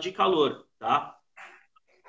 de 0.00 0.12
calor, 0.12 0.66
tá? 0.78 1.18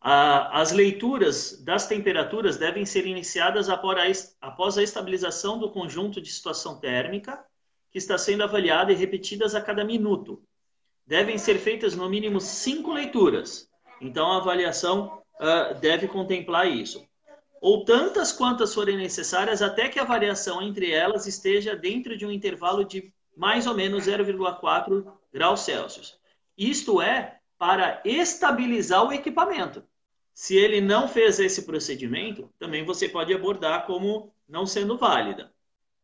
a, 0.00 0.58
as 0.58 0.72
leituras 0.72 1.62
das 1.62 1.86
temperaturas 1.86 2.56
devem 2.56 2.86
ser 2.86 3.06
iniciadas 3.06 3.68
após 3.68 4.34
a, 4.40 4.48
após 4.48 4.78
a 4.78 4.82
estabilização 4.82 5.58
do 5.58 5.70
conjunto 5.70 6.18
de 6.18 6.32
situação 6.32 6.80
térmica 6.80 7.44
que 7.90 7.98
está 7.98 8.16
sendo 8.16 8.42
avaliada 8.42 8.90
e 8.90 8.96
repetidas 8.96 9.54
a 9.54 9.60
cada 9.60 9.84
minuto. 9.84 10.42
Devem 11.06 11.36
ser 11.36 11.58
feitas 11.58 11.94
no 11.94 12.08
mínimo 12.08 12.40
cinco 12.40 12.90
leituras. 12.90 13.68
Então, 14.00 14.32
a 14.32 14.38
avaliação 14.38 15.22
uh, 15.38 15.78
deve 15.78 16.08
contemplar 16.08 16.66
isso. 16.66 17.06
Ou 17.60 17.84
tantas 17.84 18.32
quantas 18.32 18.74
forem 18.74 18.96
necessárias, 18.96 19.60
até 19.60 19.90
que 19.90 20.00
a 20.00 20.04
variação 20.04 20.62
entre 20.62 20.90
elas 20.90 21.26
esteja 21.26 21.76
dentro 21.76 22.16
de 22.16 22.24
um 22.24 22.32
intervalo 22.32 22.82
de 22.82 23.12
mais 23.36 23.66
ou 23.66 23.74
menos 23.74 24.06
0,4 24.06 25.06
graus 25.32 25.60
Celsius. 25.60 26.18
Isto 26.56 27.00
é 27.00 27.38
para 27.58 28.00
estabilizar 28.04 29.06
o 29.06 29.12
equipamento. 29.12 29.84
Se 30.34 30.56
ele 30.56 30.80
não 30.80 31.06
fez 31.06 31.38
esse 31.38 31.62
procedimento, 31.64 32.52
também 32.58 32.84
você 32.84 33.08
pode 33.08 33.32
abordar 33.32 33.86
como 33.86 34.34
não 34.48 34.66
sendo 34.66 34.96
válida. 34.96 35.52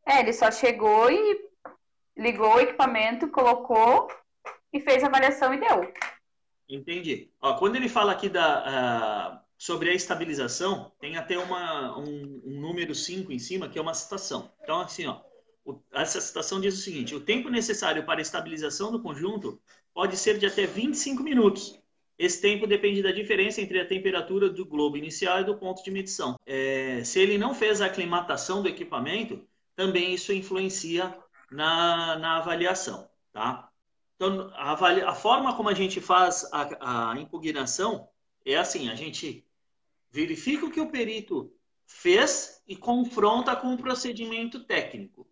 É, 0.07 0.21
ele 0.21 0.33
só 0.33 0.51
chegou 0.51 1.11
e 1.11 1.49
ligou 2.17 2.55
o 2.55 2.61
equipamento, 2.61 3.29
colocou 3.29 4.09
e 4.73 4.81
fez 4.81 5.03
a 5.03 5.07
avaliação 5.07 5.55
e 5.55 5.61
deu. 5.61 5.93
Entendi. 6.69 7.31
Ó, 7.41 7.55
quando 7.55 7.77
ele 7.77 7.89
fala 7.89 8.13
aqui 8.13 8.29
da, 8.29 9.35
uh, 9.35 9.41
sobre 9.57 9.91
a 9.91 9.95
estabilização, 9.95 10.93
tem 11.01 11.17
até 11.17 11.39
uma, 11.39 11.97
um, 11.99 12.43
um 12.45 12.61
número 12.61 12.95
5 12.95 13.33
em 13.33 13.39
cima, 13.39 13.69
que 13.69 13.79
é 13.79 13.83
uma 13.83 13.95
citação. 13.95 14.53
Então, 14.63 14.81
assim, 14.81 15.07
ó, 15.07 15.21
essa 15.93 16.21
citação 16.21 16.61
diz 16.61 16.75
o 16.75 16.83
seguinte: 16.83 17.15
o 17.15 17.21
tempo 17.21 17.49
necessário 17.49 18.05
para 18.05 18.21
a 18.21 18.23
estabilização 18.23 18.93
do 18.93 19.03
conjunto 19.03 19.61
pode 19.93 20.17
ser 20.17 20.39
de 20.39 20.47
até 20.47 20.67
25 20.67 21.23
minutos. 21.23 21.79
Esse 22.19 22.41
tempo 22.41 22.67
depende 22.67 23.03
da 23.03 23.13
diferença 23.13 23.61
entre 23.61 23.81
a 23.81 23.87
temperatura 23.87 24.49
do 24.51 24.67
globo 24.67 24.97
inicial 24.97 25.41
e 25.41 25.45
do 25.45 25.57
ponto 25.57 25.83
de 25.85 25.91
medição. 25.91 26.37
É, 26.45 27.03
se 27.05 27.21
ele 27.21 27.39
não 27.39 27.55
fez 27.55 27.81
a 27.81 27.87
aclimatação 27.87 28.61
do 28.61 28.69
equipamento, 28.69 29.47
também 29.77 30.15
isso 30.15 30.33
influencia 30.33 31.17
na, 31.51 32.19
na 32.19 32.39
avaliação. 32.39 33.09
Tá? 33.33 33.69
Então, 34.17 34.51
a, 34.55 34.73
avalia, 34.73 35.09
a 35.09 35.15
forma 35.15 35.57
como 35.57 35.69
a 35.69 35.75
gente 35.75 36.01
faz 36.01 36.49
a, 36.53 37.13
a 37.13 37.21
impugnação 37.21 38.09
é 38.45 38.57
assim: 38.57 38.89
a 38.89 38.97
gente 38.97 39.47
verifica 40.11 40.67
o 40.67 40.71
que 40.71 40.81
o 40.81 40.91
perito 40.91 41.53
fez 41.87 42.63
e 42.67 42.77
confronta 42.77 43.55
com 43.55 43.73
o 43.73 43.79
procedimento 43.79 44.65
técnico 44.65 45.27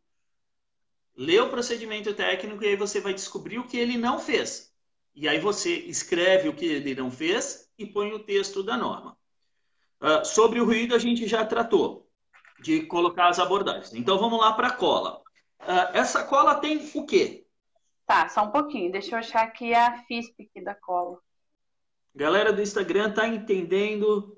lê 1.17 1.41
o 1.41 1.49
procedimento 1.49 2.13
técnico 2.15 2.63
e 2.63 2.69
aí 2.69 2.77
você 2.77 3.01
vai 3.01 3.15
descobrir 3.15 3.59
o 3.59 3.67
que 3.67 3.79
ele 3.79 3.97
não 3.97 4.19
fez. 4.19 4.73
E 5.15 5.27
aí 5.27 5.39
você 5.39 5.75
escreve 5.75 6.49
o 6.49 6.55
que 6.55 6.67
ele 6.67 6.95
não 6.95 7.11
fez 7.11 7.71
e 7.79 7.87
põe 7.87 8.13
o 8.13 8.19
texto 8.19 8.63
da 8.63 8.77
norma. 8.77 9.17
Uh, 10.01 10.25
sobre 10.25 10.61
o 10.61 10.65
ruído 10.65 10.95
a 10.95 10.99
gente 10.99 11.27
já 11.27 11.45
tratou 11.45 12.07
de 12.61 12.83
colocar 12.83 13.29
as 13.29 13.39
abordagens. 13.39 13.95
Então 13.95 14.19
vamos 14.19 14.39
lá 14.39 14.53
para 14.53 14.69
a 14.69 14.77
cola. 14.77 15.23
Uh, 15.61 15.95
essa 15.95 16.25
cola 16.25 16.57
tem 16.57 16.91
o 16.95 17.07
quê? 17.07 17.47
Tá, 18.07 18.29
só 18.29 18.45
um 18.45 18.51
pouquinho. 18.51 18.93
Deixa 18.93 19.15
eu 19.15 19.19
achar 19.19 19.43
aqui 19.43 19.73
a 19.73 20.03
FISP 20.05 20.45
aqui 20.45 20.63
da 20.63 20.75
cola. 20.75 21.19
Galera 22.15 22.53
do 22.53 22.63
Instagram 22.63 23.13
tá 23.13 23.27
entendendo? 23.27 24.37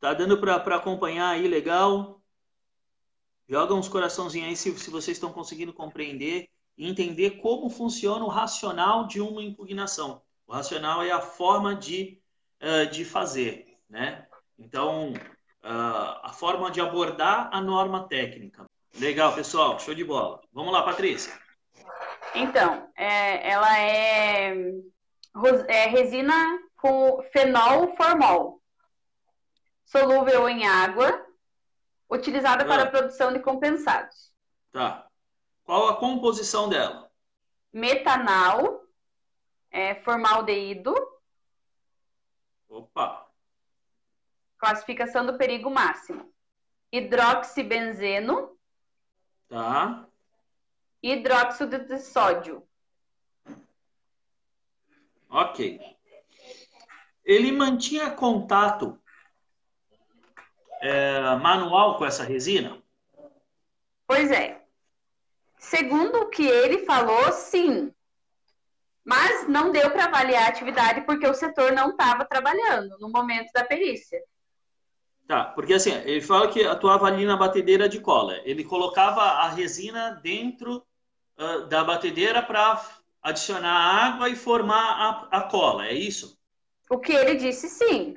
Tá 0.00 0.14
dando 0.14 0.38
para 0.38 0.76
acompanhar 0.76 1.28
aí 1.28 1.46
legal? 1.46 2.17
Joga 3.48 3.74
uns 3.74 3.88
coraçãozinhos 3.88 4.48
aí 4.48 4.56
se, 4.56 4.78
se 4.78 4.90
vocês 4.90 5.16
estão 5.16 5.32
conseguindo 5.32 5.72
compreender 5.72 6.50
e 6.76 6.88
entender 6.88 7.40
como 7.42 7.70
funciona 7.70 8.24
o 8.24 8.28
racional 8.28 9.06
de 9.06 9.20
uma 9.20 9.42
impugnação. 9.42 10.20
O 10.46 10.52
racional 10.52 11.02
é 11.02 11.10
a 11.10 11.20
forma 11.20 11.74
de, 11.74 12.20
uh, 12.62 12.90
de 12.90 13.04
fazer, 13.04 13.66
né? 13.88 14.26
Então, 14.58 15.12
uh, 15.64 16.20
a 16.22 16.32
forma 16.32 16.70
de 16.70 16.80
abordar 16.80 17.48
a 17.52 17.60
norma 17.60 18.06
técnica. 18.06 18.66
Legal, 18.98 19.34
pessoal, 19.34 19.78
show 19.78 19.94
de 19.94 20.04
bola. 20.04 20.40
Vamos 20.52 20.72
lá, 20.72 20.82
Patrícia. 20.82 21.32
Então, 22.34 22.88
é, 22.96 23.50
ela 23.50 23.78
é, 23.78 24.54
é 25.68 25.86
resina 25.86 26.34
com 26.76 27.22
fenol 27.32 27.96
formol, 27.96 28.62
solúvel 29.84 30.48
em 30.48 30.66
água, 30.66 31.27
utilizada 32.10 32.64
ah. 32.64 32.66
para 32.66 32.82
a 32.84 32.90
produção 32.90 33.32
de 33.32 33.40
compensados. 33.40 34.32
Tá. 34.72 35.06
Qual 35.64 35.88
a 35.88 35.96
composição 35.96 36.68
dela? 36.68 37.10
Metanal, 37.72 38.82
é, 39.70 39.94
formaldeído. 39.96 40.94
Opa! 42.68 43.28
Classificação 44.56 45.26
do 45.26 45.36
perigo 45.36 45.70
máximo. 45.70 46.32
Hidroxibenzeno. 46.90 48.58
Tá. 49.48 50.06
Hidróxido 51.02 51.78
de 51.78 51.98
sódio. 52.00 52.66
Ok. 55.28 55.80
Ele 57.24 57.52
mantinha 57.52 58.10
contato 58.10 58.98
é, 60.80 61.36
manual 61.36 61.96
com 61.96 62.04
essa 62.04 62.24
resina? 62.24 62.82
Pois 64.06 64.30
é. 64.30 64.62
Segundo 65.58 66.20
o 66.20 66.30
que 66.30 66.46
ele 66.46 66.84
falou, 66.84 67.32
sim. 67.32 67.92
Mas 69.04 69.48
não 69.48 69.72
deu 69.72 69.90
para 69.90 70.04
avaliar 70.04 70.44
a 70.44 70.48
atividade 70.48 71.02
porque 71.02 71.26
o 71.26 71.34
setor 71.34 71.72
não 71.72 71.90
estava 71.90 72.24
trabalhando 72.24 72.96
no 73.00 73.10
momento 73.10 73.50
da 73.52 73.64
perícia. 73.64 74.20
Tá, 75.26 75.44
porque 75.44 75.74
assim, 75.74 75.92
ele 75.92 76.22
fala 76.22 76.48
que 76.48 76.64
atuava 76.64 77.06
ali 77.06 77.26
na 77.26 77.36
batedeira 77.36 77.88
de 77.88 78.00
cola. 78.00 78.40
Ele 78.44 78.64
colocava 78.64 79.20
a 79.20 79.48
resina 79.48 80.18
dentro 80.22 80.86
uh, 81.38 81.66
da 81.66 81.84
batedeira 81.84 82.42
para 82.42 82.82
adicionar 83.22 84.06
água 84.06 84.28
e 84.30 84.36
formar 84.36 85.28
a, 85.30 85.38
a 85.38 85.42
cola, 85.42 85.86
é 85.86 85.92
isso? 85.92 86.38
O 86.90 86.98
que 86.98 87.12
ele 87.12 87.34
disse, 87.34 87.68
sim. 87.68 88.16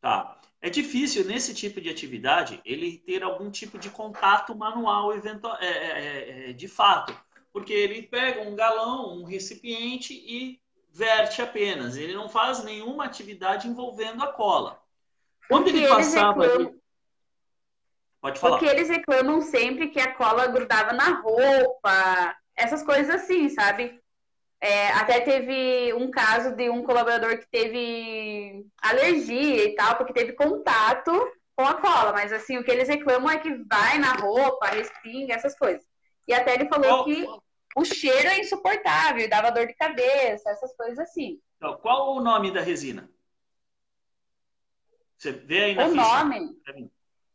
Tá. 0.00 0.35
É 0.60 0.70
difícil, 0.70 1.24
nesse 1.24 1.54
tipo 1.54 1.80
de 1.80 1.88
atividade, 1.88 2.60
ele 2.64 2.98
ter 2.98 3.22
algum 3.22 3.50
tipo 3.50 3.78
de 3.78 3.90
contato 3.90 4.54
manual 4.54 5.14
eventual, 5.14 5.56
é, 5.60 5.66
é, 5.66 5.70
é, 5.70 6.50
é, 6.50 6.52
de 6.52 6.66
fato. 6.66 7.16
Porque 7.52 7.72
ele 7.72 8.02
pega 8.02 8.42
um 8.42 8.56
galão, 8.56 9.18
um 9.18 9.24
recipiente 9.24 10.12
e 10.14 10.60
verte 10.92 11.42
apenas. 11.42 11.96
Ele 11.96 12.14
não 12.14 12.28
faz 12.28 12.64
nenhuma 12.64 13.04
atividade 13.04 13.68
envolvendo 13.68 14.22
a 14.22 14.32
cola. 14.32 14.80
Quando 15.48 15.68
ele 15.68 15.86
passava. 15.86 16.42
Reclamam... 16.42 16.80
Pode 18.20 18.40
falar. 18.40 18.58
Porque 18.58 18.74
eles 18.74 18.88
reclamam 18.88 19.40
sempre 19.42 19.88
que 19.88 20.00
a 20.00 20.14
cola 20.14 20.46
grudava 20.46 20.92
na 20.92 21.20
roupa, 21.20 22.36
essas 22.56 22.82
coisas 22.82 23.14
assim, 23.14 23.48
sabe? 23.50 24.00
É, 24.60 24.88
até 24.88 25.20
teve 25.20 25.92
um 25.94 26.10
caso 26.10 26.56
de 26.56 26.70
um 26.70 26.82
colaborador 26.82 27.38
que 27.38 27.46
teve 27.50 28.66
alergia 28.80 29.64
e 29.64 29.74
tal, 29.74 29.96
porque 29.96 30.12
teve 30.12 30.32
contato 30.32 31.12
com 31.54 31.64
a 31.64 31.74
cola, 31.74 32.12
mas 32.12 32.32
assim, 32.32 32.58
o 32.58 32.64
que 32.64 32.70
eles 32.70 32.88
reclamam 32.88 33.30
é 33.30 33.38
que 33.38 33.54
vai 33.64 33.98
na 33.98 34.12
roupa, 34.12 34.66
respinga, 34.66 35.34
essas 35.34 35.56
coisas. 35.58 35.84
E 36.28 36.34
até 36.34 36.54
ele 36.54 36.68
falou 36.68 37.04
que 37.04 37.26
o 37.76 37.84
cheiro 37.84 38.28
é 38.28 38.40
insuportável, 38.40 39.28
dava 39.28 39.50
dor 39.50 39.66
de 39.66 39.74
cabeça, 39.74 40.50
essas 40.50 40.74
coisas 40.76 40.98
assim. 40.98 41.40
Então, 41.56 41.76
qual 41.78 42.14
o 42.14 42.20
nome 42.20 42.50
da 42.50 42.60
resina? 42.60 43.08
Você 45.16 45.32
vê 45.32 45.64
aí 45.64 45.74
na 45.74 45.86
o 45.86 45.94
nome 45.94 46.56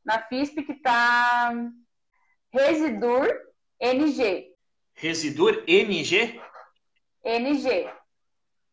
na 0.05 0.21
FISP 0.23 0.63
que 0.63 0.75
tá 0.75 1.53
Residur 2.51 3.27
NG. 3.79 4.53
Residur 4.93 5.63
NG? 5.67 6.39
NG. 7.23 7.89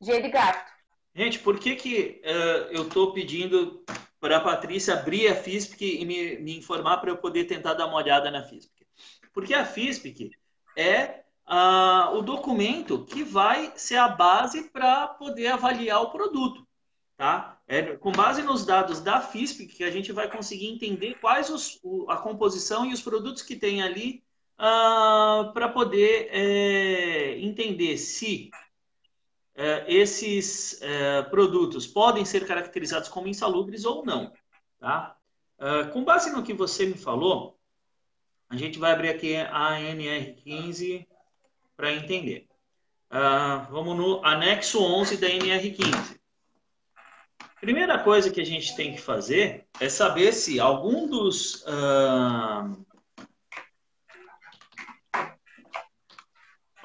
G 0.01 0.21
de 0.21 0.29
gato. 0.29 0.73
Gente, 1.15 1.39
por 1.41 1.59
que, 1.59 1.75
que 1.75 2.23
uh, 2.25 2.71
eu 2.71 2.87
estou 2.87 3.13
pedindo 3.13 3.85
para 4.21 4.37
a 4.37 4.41
Patrícia 4.41 4.95
abrir 4.95 5.29
a 5.29 5.35
FISPIC 5.35 6.01
e 6.01 6.05
me, 6.05 6.39
me 6.39 6.57
informar 6.57 6.99
para 6.99 7.11
eu 7.11 7.17
poder 7.17 7.45
tentar 7.45 7.75
dar 7.75 7.87
uma 7.87 7.97
olhada 7.97 8.31
na 8.31 8.45
FISPIC? 8.45 8.87
Porque 9.33 9.55
a 9.55 9.65
FISPIC 9.65 10.31
é 10.77 11.23
uh, 11.49 12.17
o 12.17 12.23
documento 12.23 13.05
que 13.05 13.25
vai 13.25 13.73
ser 13.77 13.97
a 13.97 14.09
base 14.09 14.71
para 14.71 15.09
poder 15.09 15.49
avaliar 15.49 16.03
o 16.03 16.11
produto. 16.11 16.67
Tá? 17.17 17.61
É 17.67 17.97
com 17.97 18.13
base 18.13 18.43
nos 18.43 18.65
dados 18.65 19.01
da 19.01 19.21
FISPIC 19.21 19.75
que 19.75 19.85
a 19.85 19.91
gente 19.91 20.13
vai 20.13 20.31
conseguir 20.31 20.69
entender 20.69 21.19
quais 21.21 21.51
os, 21.51 21.81
o, 21.83 22.09
a 22.09 22.17
composição 22.17 22.87
e 22.87 22.93
os 22.93 23.03
produtos 23.03 23.43
que 23.43 23.57
tem 23.57 23.83
ali 23.83 24.23
uh, 24.59 25.53
para 25.53 25.69
poder 25.69 26.29
é, 26.31 27.39
entender 27.41 27.97
se 27.97 28.51
é, 29.55 29.93
esses 29.93 30.81
é, 30.81 31.23
produtos 31.23 31.85
podem 31.85 32.25
ser 32.25 32.47
caracterizados 32.47 33.09
como 33.09 33.27
insalubres 33.27 33.85
ou 33.85 34.05
não. 34.05 34.33
Tá? 34.79 35.17
Uh, 35.59 35.91
com 35.93 36.05
base 36.05 36.31
no 36.31 36.45
que 36.45 36.55
você 36.55 36.87
me 36.87 36.95
falou, 36.95 37.59
a 38.49 38.57
gente 38.57 38.79
vai 38.79 38.93
abrir 38.93 39.09
aqui 39.09 39.35
a 39.35 39.73
NR15 39.81 41.05
para 41.77 41.93
entender. 41.93 42.47
Uh, 43.11 43.67
vamos 43.73 43.97
no 43.97 44.25
anexo 44.25 44.81
11 44.81 45.17
da 45.17 45.27
NR15. 45.27 46.19
Primeira 47.61 47.99
coisa 47.99 48.31
que 48.31 48.41
a 48.41 48.47
gente 48.47 48.77
tem 48.77 48.95
que 48.95 49.01
fazer 49.01 49.67
é 49.81 49.89
saber 49.89 50.33
se 50.33 50.61
algum 50.61 51.09
dos 51.09 51.65
uh, 51.65 52.87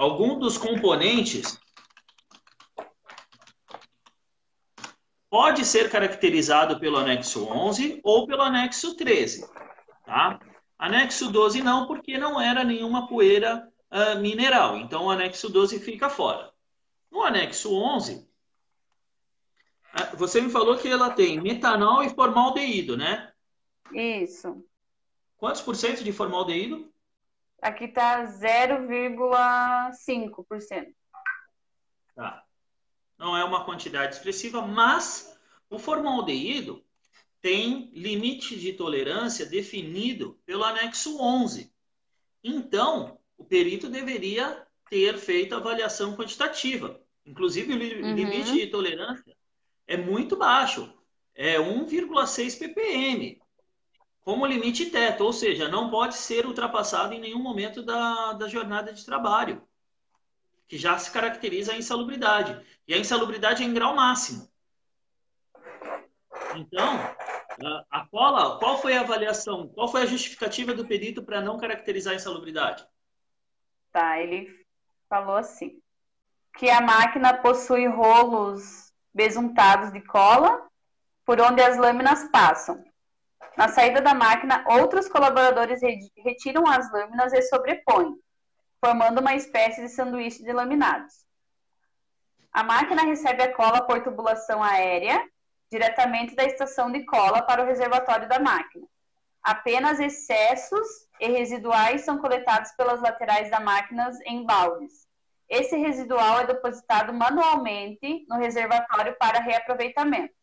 algum 0.04 0.38
dos 0.38 0.58
componentes 0.58 1.58
pode 5.30 5.66
ser 5.66 5.90
caracterizado 5.90 6.80
pelo 6.80 6.98
anexo 6.98 7.46
11 7.46 8.02
ou 8.04 8.28
pelo 8.28 8.42
anexo 8.42 8.96
13, 8.96 9.50
tá? 10.06 10.40
Anexo 10.78 11.32
12 11.32 11.62
não, 11.64 11.88
porque 11.88 12.18
não 12.18 12.40
era 12.40 12.64
nenhuma 12.64 13.08
poeira 13.08 13.68
uh, 13.90 14.20
mineral, 14.20 14.78
então 14.78 15.06
o 15.06 15.10
anexo 15.10 15.50
12 15.50 15.80
fica 15.80 16.10
fora. 16.10 16.52
No 17.10 17.24
anexo 17.24 17.74
11, 17.74 18.28
ah, 19.94 20.16
você 20.16 20.42
me 20.42 20.50
falou 20.52 20.78
que 20.78 20.88
ela 20.88 21.12
tem 21.12 21.40
metanol 21.40 22.04
e 22.04 22.10
formaldeído, 22.10 22.98
né? 22.98 23.32
Isso. 23.92 24.64
Quantos 25.38 25.62
por 25.62 25.76
cento 25.76 26.04
de 26.04 26.12
formaldeído? 26.12 26.93
Aqui 27.64 27.88
tá 27.88 28.26
0,5%. 28.26 30.94
Tá. 32.14 32.44
Não 33.18 33.36
é 33.38 33.44
uma 33.46 33.64
quantidade 33.64 34.16
expressiva, 34.16 34.62
mas 34.62 35.34
o 35.70 35.80
formaldeído 35.80 36.84
tem 37.40 37.90
limite 37.94 38.60
de 38.60 38.74
tolerância 38.74 39.46
definido 39.46 40.38
pelo 40.46 40.66
anexo 40.66 41.18
11. 41.22 41.72
Então, 42.44 43.18
o 43.38 43.46
perito 43.46 43.88
deveria 43.88 44.68
ter 44.90 45.18
feito 45.18 45.56
avaliação 45.56 46.18
quantitativa. 46.18 47.00
Inclusive, 47.26 47.72
o 47.72 47.78
uhum. 47.78 48.14
limite 48.14 48.52
de 48.52 48.68
tolerância 48.68 49.38
é 49.88 49.96
muito 49.96 50.36
baixo. 50.36 50.94
É 51.34 51.58
1,6 51.58 52.60
ppm 52.60 53.42
como 54.24 54.46
limite 54.46 54.86
teto, 54.86 55.24
ou 55.24 55.34
seja, 55.34 55.68
não 55.68 55.90
pode 55.90 56.16
ser 56.16 56.46
ultrapassado 56.46 57.14
em 57.14 57.20
nenhum 57.20 57.40
momento 57.40 57.84
da, 57.84 58.34
da 58.34 58.48
jornada 58.48 58.94
de 58.94 59.06
trabalho, 59.06 59.68
que 60.68 60.78
já 60.78 60.98
se 60.98 61.12
caracteriza 61.12 61.74
a 61.74 61.78
insalubridade. 61.78 62.60
E 62.88 62.94
a 62.94 62.98
insalubridade 62.98 63.64
é 63.64 63.66
em 63.66 63.74
grau 63.74 63.96
máximo. 63.96 64.48
Então, 66.56 67.00
a 67.90 68.08
cola, 68.08 68.60
qual 68.60 68.82
foi 68.82 68.96
a 68.96 69.02
avaliação, 69.02 69.68
qual 69.68 69.88
foi 69.88 70.04
a 70.04 70.06
justificativa 70.08 70.74
do 70.74 70.88
perito 70.88 71.24
para 71.24 71.42
não 71.42 71.58
caracterizar 71.58 72.14
a 72.14 72.16
insalubridade? 72.16 72.88
Tá, 73.92 74.20
ele 74.20 74.66
falou 75.10 75.36
assim, 75.36 75.80
que 76.58 76.70
a 76.70 76.82
máquina 76.82 77.34
possui 77.34 77.88
rolos 77.88 78.94
besuntados 79.14 79.92
de 79.92 80.02
cola 80.02 80.68
por 81.26 81.40
onde 81.40 81.62
as 81.62 81.78
lâminas 81.78 82.30
passam, 82.32 82.84
na 83.58 83.68
saída 83.68 84.02
da 84.02 84.14
máquina, 84.14 84.64
outros 84.68 85.08
colaboradores 85.08 85.82
retiram 86.18 86.68
as 86.68 86.92
lâminas 86.92 87.34
e 87.34 87.42
sobrepõem, 87.44 88.16
formando 88.84 89.20
uma 89.20 89.36
espécie 89.36 89.82
de 89.82 89.90
sanduíche 89.90 90.44
de 90.44 90.52
laminados. 90.52 91.14
A 92.52 92.64
máquina 92.64 93.04
recebe 93.04 93.44
a 93.44 93.54
cola 93.54 93.82
por 93.82 94.02
tubulação 94.04 94.64
aérea 94.64 95.24
diretamente 95.72 96.36
da 96.36 96.44
estação 96.44 96.92
de 96.92 97.04
cola 97.04 97.42
para 97.42 97.64
o 97.64 97.66
reservatório 97.66 98.30
da 98.30 98.40
máquina. 98.40 98.86
Apenas 99.42 100.00
excessos 100.00 100.88
e 101.20 101.28
residuais 101.28 102.02
são 102.02 102.20
coletados 102.20 102.72
pelas 102.74 103.02
laterais 103.02 103.50
da 103.50 103.60
máquina 103.60 104.12
em 104.26 104.46
baldes. 104.46 105.08
Esse 105.50 105.76
residual 105.76 106.42
é 106.42 106.48
depositado 106.48 107.12
manualmente 107.12 108.26
no 108.30 108.38
reservatório 108.38 109.16
para 109.18 109.40
reaproveitamento. 109.40 110.34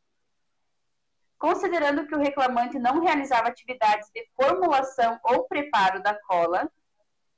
Considerando 1.40 2.06
que 2.06 2.14
o 2.14 2.18
reclamante 2.18 2.78
não 2.78 3.00
realizava 3.00 3.48
atividades 3.48 4.10
de 4.14 4.28
formulação 4.36 5.18
ou 5.24 5.48
preparo 5.48 6.02
da 6.02 6.14
cola, 6.14 6.70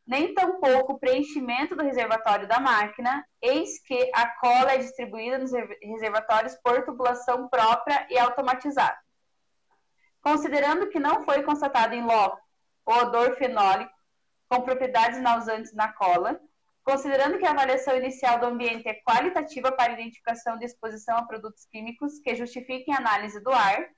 nem 0.05 0.35
tampouco 0.35 0.95
o 0.95 0.99
preenchimento 0.99 1.77
do 1.77 1.85
reservatório 1.85 2.49
da 2.49 2.59
máquina, 2.59 3.25
eis 3.41 3.81
que 3.81 4.11
a 4.13 4.27
cola 4.41 4.73
é 4.73 4.79
distribuída 4.79 5.39
nos 5.39 5.53
reservatórios 5.53 6.57
por 6.57 6.85
tubulação 6.85 7.49
própria 7.49 8.05
e 8.11 8.19
automatizada. 8.19 8.99
Considerando 10.21 10.89
que 10.89 10.99
não 10.99 11.25
foi 11.25 11.45
constatado 11.45 11.95
em 11.95 12.05
loco 12.05 12.43
o 12.85 12.93
odor 12.93 13.37
fenólico 13.37 13.95
com 14.49 14.63
propriedades 14.63 15.23
nausantes 15.23 15.73
na 15.73 15.93
cola, 15.93 16.41
considerando 16.85 17.39
que 17.39 17.47
a 17.47 17.51
avaliação 17.51 17.97
inicial 17.97 18.39
do 18.39 18.47
ambiente 18.47 18.89
é 18.89 18.95
qualitativa 19.03 19.71
para 19.73 19.93
identificação 19.93 20.59
de 20.59 20.65
exposição 20.65 21.17
a 21.17 21.27
produtos 21.27 21.65
químicos 21.67 22.19
que 22.19 22.35
justifiquem 22.35 22.95
a 22.95 22.99
análise 22.99 23.41
do 23.41 23.51
ar, 23.51 23.89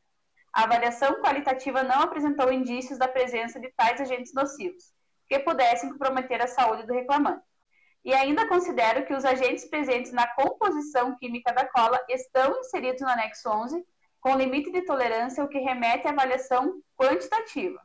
a 0.53 0.65
avaliação 0.65 1.21
qualitativa 1.21 1.83
não 1.83 2.03
apresentou 2.03 2.53
indícios 2.53 2.99
da 2.99 3.09
presença 3.09 3.59
de 3.59 3.73
tais 3.73 4.01
agentes 4.01 4.33
nocivos 4.33 4.93
que 5.27 5.39
pudessem 5.39 5.91
comprometer 5.91 6.41
a 6.41 6.47
saúde 6.47 6.87
do 6.87 6.93
reclamante. 6.93 7.43
E 8.05 8.13
ainda 8.13 8.47
considero 8.47 9.07
que 9.07 9.15
os 9.15 9.25
agentes 9.25 9.65
presentes 9.65 10.13
na 10.13 10.27
composição 10.35 11.17
química 11.17 11.53
da 11.53 11.67
cola 11.67 11.99
estão 12.09 12.61
inseridos 12.61 13.01
no 13.01 13.09
anexo 13.09 13.49
11 13.49 13.83
com 14.21 14.37
limite 14.37 14.71
de 14.71 14.83
tolerância, 14.83 15.43
o 15.43 15.49
que 15.49 15.59
remete 15.59 16.07
à 16.07 16.11
avaliação 16.11 16.81
quantitativa. 16.97 17.81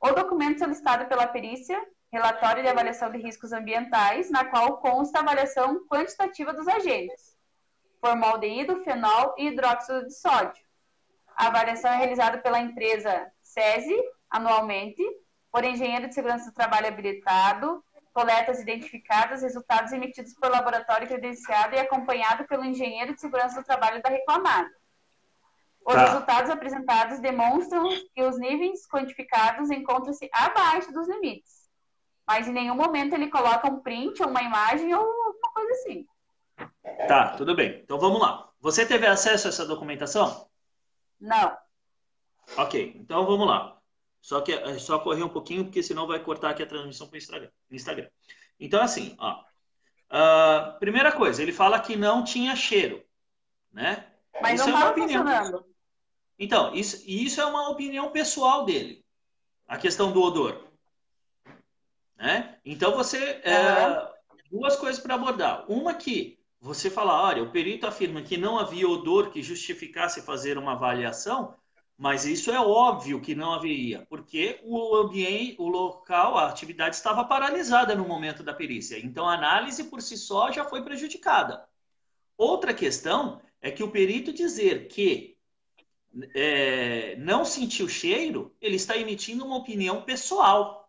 O 0.00 0.12
documento 0.12 0.58
solicitado 0.58 1.06
pela 1.06 1.26
perícia 1.26 1.82
relatório 2.14 2.62
de 2.62 2.68
avaliação 2.68 3.10
de 3.10 3.18
riscos 3.18 3.52
ambientais, 3.52 4.30
na 4.30 4.44
qual 4.44 4.78
consta 4.78 5.18
a 5.18 5.22
avaliação 5.22 5.84
quantitativa 5.88 6.54
dos 6.54 6.68
agentes, 6.68 7.36
formaldeído, 8.00 8.84
fenol 8.84 9.34
e 9.36 9.48
hidróxido 9.48 10.06
de 10.06 10.14
sódio. 10.14 10.64
A 11.36 11.48
avaliação 11.48 11.90
é 11.90 11.96
realizada 11.96 12.38
pela 12.38 12.60
empresa 12.60 13.28
SESI, 13.42 14.00
anualmente, 14.30 15.02
por 15.50 15.64
engenheiro 15.64 16.06
de 16.06 16.14
segurança 16.14 16.48
do 16.48 16.54
trabalho 16.54 16.86
habilitado, 16.86 17.84
coletas 18.12 18.60
identificadas, 18.60 19.42
resultados 19.42 19.92
emitidos 19.92 20.34
por 20.34 20.48
laboratório 20.48 21.08
credenciado 21.08 21.74
e 21.74 21.80
acompanhado 21.80 22.44
pelo 22.44 22.64
engenheiro 22.64 23.12
de 23.12 23.20
segurança 23.20 23.60
do 23.60 23.66
trabalho 23.66 24.00
da 24.00 24.08
reclamada. 24.08 24.70
Os 25.84 25.94
tá. 25.94 26.04
resultados 26.04 26.48
apresentados 26.48 27.18
demonstram 27.18 27.88
que 28.14 28.22
os 28.22 28.38
níveis 28.38 28.86
quantificados 28.86 29.68
encontram-se 29.68 30.30
abaixo 30.32 30.92
dos 30.92 31.08
limites 31.08 31.63
mas 32.26 32.48
em 32.48 32.52
nenhum 32.52 32.74
momento 32.74 33.14
ele 33.14 33.30
coloca 33.30 33.68
um 33.68 33.80
print 33.80 34.22
ou 34.22 34.28
uma 34.28 34.42
imagem 34.42 34.94
ou 34.94 35.02
alguma 35.02 35.52
coisa 35.52 35.72
assim. 35.72 36.06
Tá, 37.08 37.36
tudo 37.36 37.54
bem. 37.54 37.80
Então 37.82 37.98
vamos 37.98 38.20
lá. 38.20 38.48
Você 38.60 38.86
teve 38.86 39.06
acesso 39.06 39.46
a 39.46 39.50
essa 39.50 39.66
documentação? 39.66 40.48
Não. 41.20 41.56
Ok, 42.56 42.94
então 42.96 43.26
vamos 43.26 43.46
lá. 43.46 43.78
Só 44.20 44.40
que 44.40 44.52
é 44.52 44.78
só 44.78 44.98
correr 44.98 45.22
um 45.22 45.28
pouquinho, 45.28 45.64
porque 45.64 45.82
senão 45.82 46.06
vai 46.06 46.18
cortar 46.18 46.50
aqui 46.50 46.62
a 46.62 46.66
transmissão 46.66 47.06
para 47.06 47.18
o 47.70 47.74
Instagram. 47.74 48.08
Então, 48.58 48.82
assim, 48.82 49.14
ó, 49.18 49.42
uh, 50.10 50.78
primeira 50.78 51.12
coisa, 51.12 51.42
ele 51.42 51.52
fala 51.52 51.78
que 51.78 51.94
não 51.94 52.24
tinha 52.24 52.56
cheiro, 52.56 53.04
né? 53.70 54.06
Mas 54.40 54.60
isso 54.60 54.70
não 54.70 54.78
é 54.78 54.80
uma 54.80 54.90
opinião. 54.90 55.64
Então, 56.38 56.74
isso, 56.74 57.02
isso 57.06 57.40
é 57.40 57.44
uma 57.44 57.68
opinião 57.68 58.10
pessoal 58.10 58.64
dele, 58.64 59.04
a 59.68 59.76
questão 59.76 60.10
do 60.10 60.22
odor. 60.22 60.73
Né? 62.16 62.58
Então, 62.64 62.94
você. 62.94 63.18
Uhum. 63.18 63.52
É, 63.52 64.14
duas 64.50 64.76
coisas 64.76 65.02
para 65.02 65.14
abordar. 65.14 65.64
Uma 65.68 65.94
que 65.94 66.38
você 66.60 66.88
fala, 66.88 67.22
olha, 67.22 67.42
o 67.42 67.50
perito 67.50 67.86
afirma 67.86 68.22
que 68.22 68.36
não 68.36 68.58
havia 68.58 68.88
odor 68.88 69.30
que 69.30 69.42
justificasse 69.42 70.22
fazer 70.22 70.56
uma 70.56 70.72
avaliação, 70.72 71.54
mas 71.96 72.24
isso 72.24 72.50
é 72.50 72.58
óbvio 72.58 73.20
que 73.20 73.34
não 73.34 73.52
haveria, 73.52 74.06
porque 74.08 74.60
o 74.64 74.96
ambiente, 74.96 75.56
o 75.58 75.68
local, 75.68 76.38
a 76.38 76.48
atividade 76.48 76.96
estava 76.96 77.24
paralisada 77.24 77.94
no 77.94 78.06
momento 78.06 78.42
da 78.42 78.54
perícia. 78.54 78.98
Então, 78.98 79.28
a 79.28 79.34
análise 79.34 79.84
por 79.84 80.00
si 80.00 80.16
só 80.16 80.50
já 80.50 80.64
foi 80.64 80.82
prejudicada. 80.82 81.64
Outra 82.36 82.74
questão 82.74 83.40
é 83.60 83.70
que 83.70 83.82
o 83.82 83.90
perito 83.90 84.32
dizer 84.32 84.88
que 84.88 85.36
é, 86.34 87.16
não 87.16 87.44
sentiu 87.44 87.88
cheiro, 87.88 88.54
ele 88.60 88.76
está 88.76 88.96
emitindo 88.96 89.44
uma 89.44 89.56
opinião 89.56 90.02
pessoal. 90.02 90.83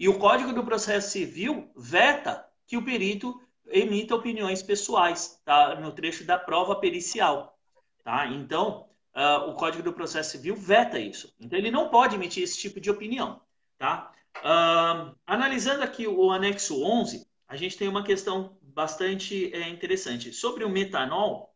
E 0.00 0.08
o 0.08 0.18
Código 0.18 0.54
do 0.54 0.64
Processo 0.64 1.10
Civil 1.10 1.70
veta 1.76 2.48
que 2.66 2.74
o 2.74 2.82
perito 2.82 3.38
emita 3.66 4.14
opiniões 4.14 4.62
pessoais, 4.62 5.38
tá? 5.44 5.74
No 5.74 5.92
trecho 5.92 6.24
da 6.24 6.38
prova 6.38 6.74
pericial, 6.74 7.58
tá? 8.02 8.26
Então, 8.28 8.88
uh, 9.14 9.50
o 9.50 9.54
Código 9.56 9.82
do 9.82 9.92
Processo 9.92 10.30
Civil 10.30 10.56
veta 10.56 10.98
isso. 10.98 11.36
Então, 11.38 11.58
ele 11.58 11.70
não 11.70 11.90
pode 11.90 12.14
emitir 12.14 12.42
esse 12.42 12.58
tipo 12.58 12.80
de 12.80 12.90
opinião, 12.90 13.42
tá? 13.76 14.10
Uh, 14.38 15.14
analisando 15.26 15.82
aqui 15.82 16.08
o 16.08 16.30
anexo 16.30 16.82
11, 16.82 17.28
a 17.46 17.54
gente 17.54 17.76
tem 17.76 17.86
uma 17.86 18.02
questão 18.02 18.56
bastante 18.62 19.54
é, 19.54 19.68
interessante. 19.68 20.32
Sobre 20.32 20.64
o 20.64 20.70
metanol, 20.70 21.54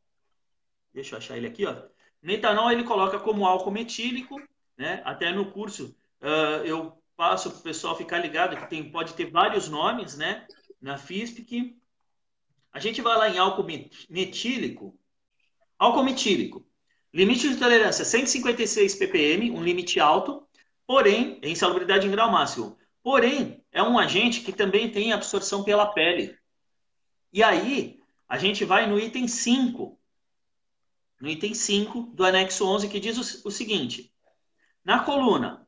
deixa 0.93 1.15
eu 1.15 1.19
achar 1.19 1.39
ele 1.39 1.47
aqui, 1.47 1.65
ó. 1.65 1.75
Metanol 2.21 2.71
ele 2.71 2.85
coloca 2.85 3.19
como 3.19 3.47
álcool 3.47 3.71
metílico, 3.71 4.39
né? 4.77 5.01
Até 5.03 5.33
no 5.33 5.51
curso 5.51 5.97
uh, 6.21 6.63
eu 6.67 7.03
passo 7.17 7.51
para 7.51 7.61
o 7.61 7.63
pessoal 7.63 7.97
ficar 7.97 8.19
ligado 8.19 8.57
que 8.57 8.69
tem, 8.69 8.91
pode 8.91 9.15
ter 9.15 9.31
vários 9.31 9.69
nomes, 9.69 10.17
né? 10.17 10.47
Na 10.81 10.99
FISPIC. 10.99 11.77
A 12.73 12.79
gente 12.79 13.01
vai 13.01 13.17
lá 13.17 13.29
em 13.29 13.39
álcool 13.39 13.67
metílico. 14.09 14.99
Álcool 15.79 16.05
metílico. 16.05 16.67
Limite 17.13 17.49
de 17.49 17.57
tolerância 17.57 18.05
156 18.05 18.97
ppm, 18.97 19.51
um 19.53 19.63
limite 19.63 20.01
alto, 20.01 20.47
porém, 20.87 21.39
em 21.43 21.53
insalubridade 21.53 22.07
em 22.07 22.11
grau 22.11 22.31
máximo. 22.31 22.77
Porém, 23.03 23.63
é 23.71 23.83
um 23.83 23.99
agente 23.99 24.41
que 24.41 24.53
também 24.53 24.91
tem 24.91 25.13
absorção 25.13 25.63
pela 25.63 25.87
pele. 25.87 26.37
E 27.33 27.43
aí, 27.43 28.01
a 28.29 28.37
gente 28.39 28.65
vai 28.65 28.87
no 28.87 28.99
item 28.99 29.29
5. 29.29 29.99
No 31.21 31.29
item 31.29 31.55
5 31.55 32.03
do 32.15 32.25
anexo 32.25 32.67
11, 32.67 32.89
que 32.89 32.99
diz 32.99 33.17
o, 33.17 33.49
o 33.49 33.51
seguinte: 33.51 34.13
na 34.85 35.05
coluna 35.05 35.64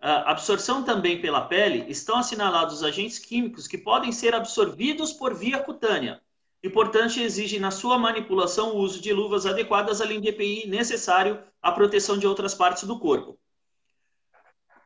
absorção 0.00 0.82
também 0.82 1.20
pela 1.20 1.42
pele, 1.42 1.84
estão 1.90 2.16
assinalados 2.16 2.76
os 2.76 2.82
agentes 2.82 3.18
químicos 3.18 3.68
que 3.68 3.76
podem 3.76 4.10
ser 4.10 4.34
absorvidos 4.34 5.12
por 5.12 5.34
via 5.34 5.58
cutânea 5.58 6.20
e, 6.62 6.70
portanto, 6.70 7.18
exige 7.18 7.58
na 7.58 7.70
sua 7.70 7.98
manipulação 7.98 8.70
o 8.70 8.78
uso 8.78 9.00
de 9.00 9.12
luvas 9.12 9.46
adequadas 9.46 10.00
além 10.00 10.20
de 10.20 10.28
EPI 10.28 10.66
necessário 10.66 11.42
à 11.62 11.70
proteção 11.72 12.18
de 12.18 12.26
outras 12.26 12.54
partes 12.54 12.84
do 12.84 12.98
corpo. 12.98 13.38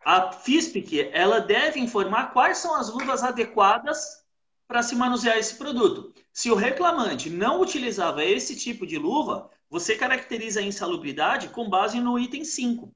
A 0.04 0.32
FISPIC 0.32 1.08
ela 1.12 1.40
deve 1.40 1.80
informar 1.80 2.32
quais 2.32 2.58
são 2.58 2.74
as 2.74 2.90
luvas 2.90 3.22
adequadas 3.22 4.22
para 4.66 4.82
se 4.82 4.94
manusear 4.94 5.38
esse 5.38 5.56
produto. 5.56 6.12
Se 6.32 6.50
o 6.50 6.54
reclamante 6.54 7.30
não 7.30 7.60
utilizava 7.60 8.24
esse 8.24 8.56
tipo 8.56 8.86
de 8.86 8.98
luva, 8.98 9.48
você 9.70 9.96
caracteriza 9.96 10.60
a 10.60 10.62
insalubridade 10.62 11.48
com 11.48 11.68
base 11.68 12.00
no 12.00 12.18
item 12.18 12.44
5. 12.44 12.92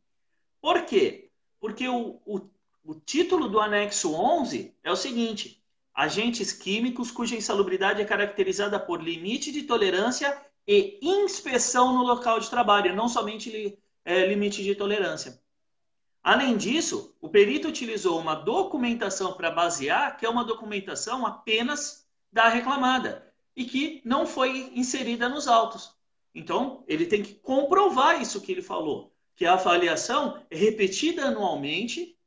Por 0.61 0.83
quê? 0.83 1.28
Porque 1.61 1.89
o, 1.89 2.21
o, 2.25 2.41
o 2.85 2.95
título 2.95 3.49
do 3.49 3.61
anexo 3.61 4.13
11 4.15 4.75
é 4.83 4.91
o 4.91 4.97
seguinte: 4.97 5.63
agentes 5.95 6.53
químicos 6.53 7.11
cuja 7.11 7.37
insalubridade 7.37 8.01
é 8.01 8.05
caracterizada 8.05 8.79
por 8.79 9.03
limite 9.03 9.51
de 9.51 9.63
tolerância 9.65 10.41
e 10.67 10.99
inspeção 11.03 11.95
no 11.95 12.03
local 12.03 12.39
de 12.39 12.51
trabalho, 12.51 12.95
não 12.95 13.09
somente 13.09 13.51
li, 13.51 13.79
é, 14.05 14.27
limite 14.27 14.63
de 14.63 14.75
tolerância. 14.75 15.41
Além 16.23 16.57
disso, 16.57 17.17
o 17.21 17.29
perito 17.29 17.69
utilizou 17.69 18.19
uma 18.19 18.35
documentação 18.35 19.33
para 19.33 19.51
basear, 19.51 20.17
que 20.17 20.27
é 20.27 20.29
uma 20.29 20.45
documentação 20.45 21.27
apenas 21.27 22.07
da 22.31 22.49
reclamada 22.49 23.33
e 23.57 23.65
que 23.65 24.03
não 24.05 24.27
foi 24.27 24.71
inserida 24.75 25.29
nos 25.29 25.49
autos. 25.49 25.95
Então, 26.35 26.85
ele 26.87 27.07
tem 27.07 27.23
que 27.23 27.35
comprovar 27.35 28.21
isso 28.21 28.41
que 28.41 28.53
ele 28.53 28.63
falou, 28.63 29.13
que 29.39 29.47
a 29.47 29.53
avaliação 29.53 30.45
é 30.51 30.57
repetida 30.57 31.27
anualmente 31.27 32.19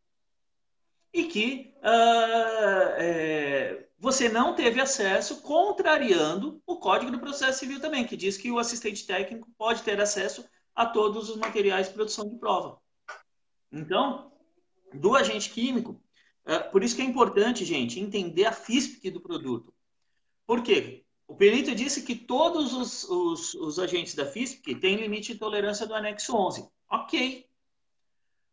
e 1.14 1.26
que 1.26 1.74
uh, 1.80 2.96
é, 2.98 3.86
você 4.00 4.30
não 4.30 4.56
teve 4.56 4.80
acesso, 4.80 5.42
contrariando 5.42 6.64
o 6.66 6.78
Código 6.78 7.12
do 7.12 7.20
Processo 7.20 7.60
Civil 7.60 7.82
também, 7.82 8.08
que 8.08 8.16
diz 8.16 8.38
que 8.38 8.50
o 8.50 8.58
assistente 8.58 9.06
técnico 9.06 9.50
pode 9.58 9.84
ter 9.84 10.00
acesso 10.00 10.46
a 10.74 10.86
todos 10.86 11.30
os 11.30 11.36
materiais 11.36 11.90
de 11.90 11.94
produção 11.94 12.30
de 12.30 12.38
prova. 12.38 12.80
Então, 13.70 14.32
do 14.94 15.14
agente 15.14 15.50
químico, 15.50 16.02
uh, 16.48 16.72
por 16.72 16.82
isso 16.82 16.96
que 16.96 17.02
é 17.02 17.06
importante, 17.06 17.66
gente, 17.66 18.00
entender 18.00 18.46
a 18.46 18.54
FISP 18.54 19.12
do 19.12 19.20
produto. 19.20 19.74
Por 20.48 20.64
quê? 20.64 21.04
O 21.28 21.36
perito 21.36 21.76
disse 21.76 22.04
que 22.04 22.16
todos 22.16 22.74
os, 22.74 23.04
os, 23.04 23.54
os 23.56 23.80
agentes 23.80 24.16
da 24.16 24.26
FISP 24.26 24.76
têm 24.76 24.96
limite 24.96 25.34
de 25.34 25.40
tolerância 25.40 25.86
do 25.86 25.94
anexo 25.94 26.34
11. 26.34 26.72
Ok. 26.92 27.50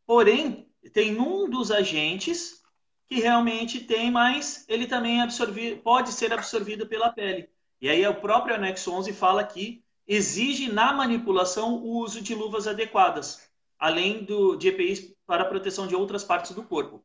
Porém, 0.07 0.71
tem 0.93 1.21
um 1.21 1.51
dos 1.51 1.73
agentes 1.73 2.63
que 3.09 3.17
realmente 3.17 3.81
tem, 3.81 4.11
mas 4.13 4.65
ele 4.69 4.87
também 4.87 5.21
absorvi, 5.21 5.77
pode 5.77 6.13
ser 6.13 6.33
absorvido 6.33 6.87
pela 6.87 7.11
pele. 7.11 7.51
E 7.81 7.89
aí 7.89 8.07
o 8.07 8.21
próprio 8.21 8.55
anexo 8.55 8.93
11 8.93 9.13
fala 9.13 9.45
que 9.45 9.83
exige 10.07 10.71
na 10.71 10.93
manipulação 10.93 11.75
o 11.75 11.99
uso 11.99 12.21
de 12.21 12.35
luvas 12.35 12.69
adequadas, 12.69 13.51
além 13.79 14.25
do 14.25 14.57
de 14.57 14.69
EPIs 14.69 15.15
para 15.27 15.45
proteção 15.45 15.89
de 15.89 15.97
outras 15.97 16.23
partes 16.23 16.53
do 16.53 16.63
corpo. 16.63 17.05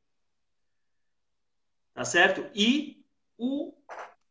Tá 1.94 2.06
certo? 2.06 2.50
E 2.54 3.04
o 3.38 3.74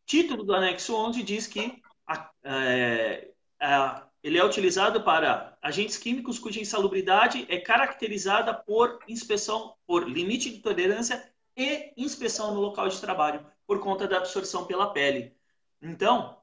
título 0.07 0.45
do 0.45 0.55
anexo 0.55 0.95
11 0.95 1.23
diz 1.23 1.47
que 1.47 1.83
a, 2.07 2.31
é, 2.45 3.31
a, 3.61 4.07
ele 4.23 4.39
é 4.39 4.45
utilizado 4.45 5.03
para 5.03 5.59
agentes 5.61 5.97
químicos 5.97 6.39
cuja 6.39 6.61
insalubridade 6.61 7.45
é 7.49 7.59
caracterizada 7.59 8.55
por 8.55 9.01
inspeção, 9.09 9.75
por 9.85 10.09
limite 10.09 10.51
de 10.51 10.61
tolerância 10.61 11.33
e 11.57 11.93
inspeção 11.97 12.55
no 12.55 12.61
local 12.61 12.89
de 12.89 13.01
trabalho, 13.01 13.45
por 13.67 13.81
conta 13.81 14.07
da 14.07 14.19
absorção 14.19 14.65
pela 14.65 14.93
pele. 14.93 15.35
Então, 15.81 16.39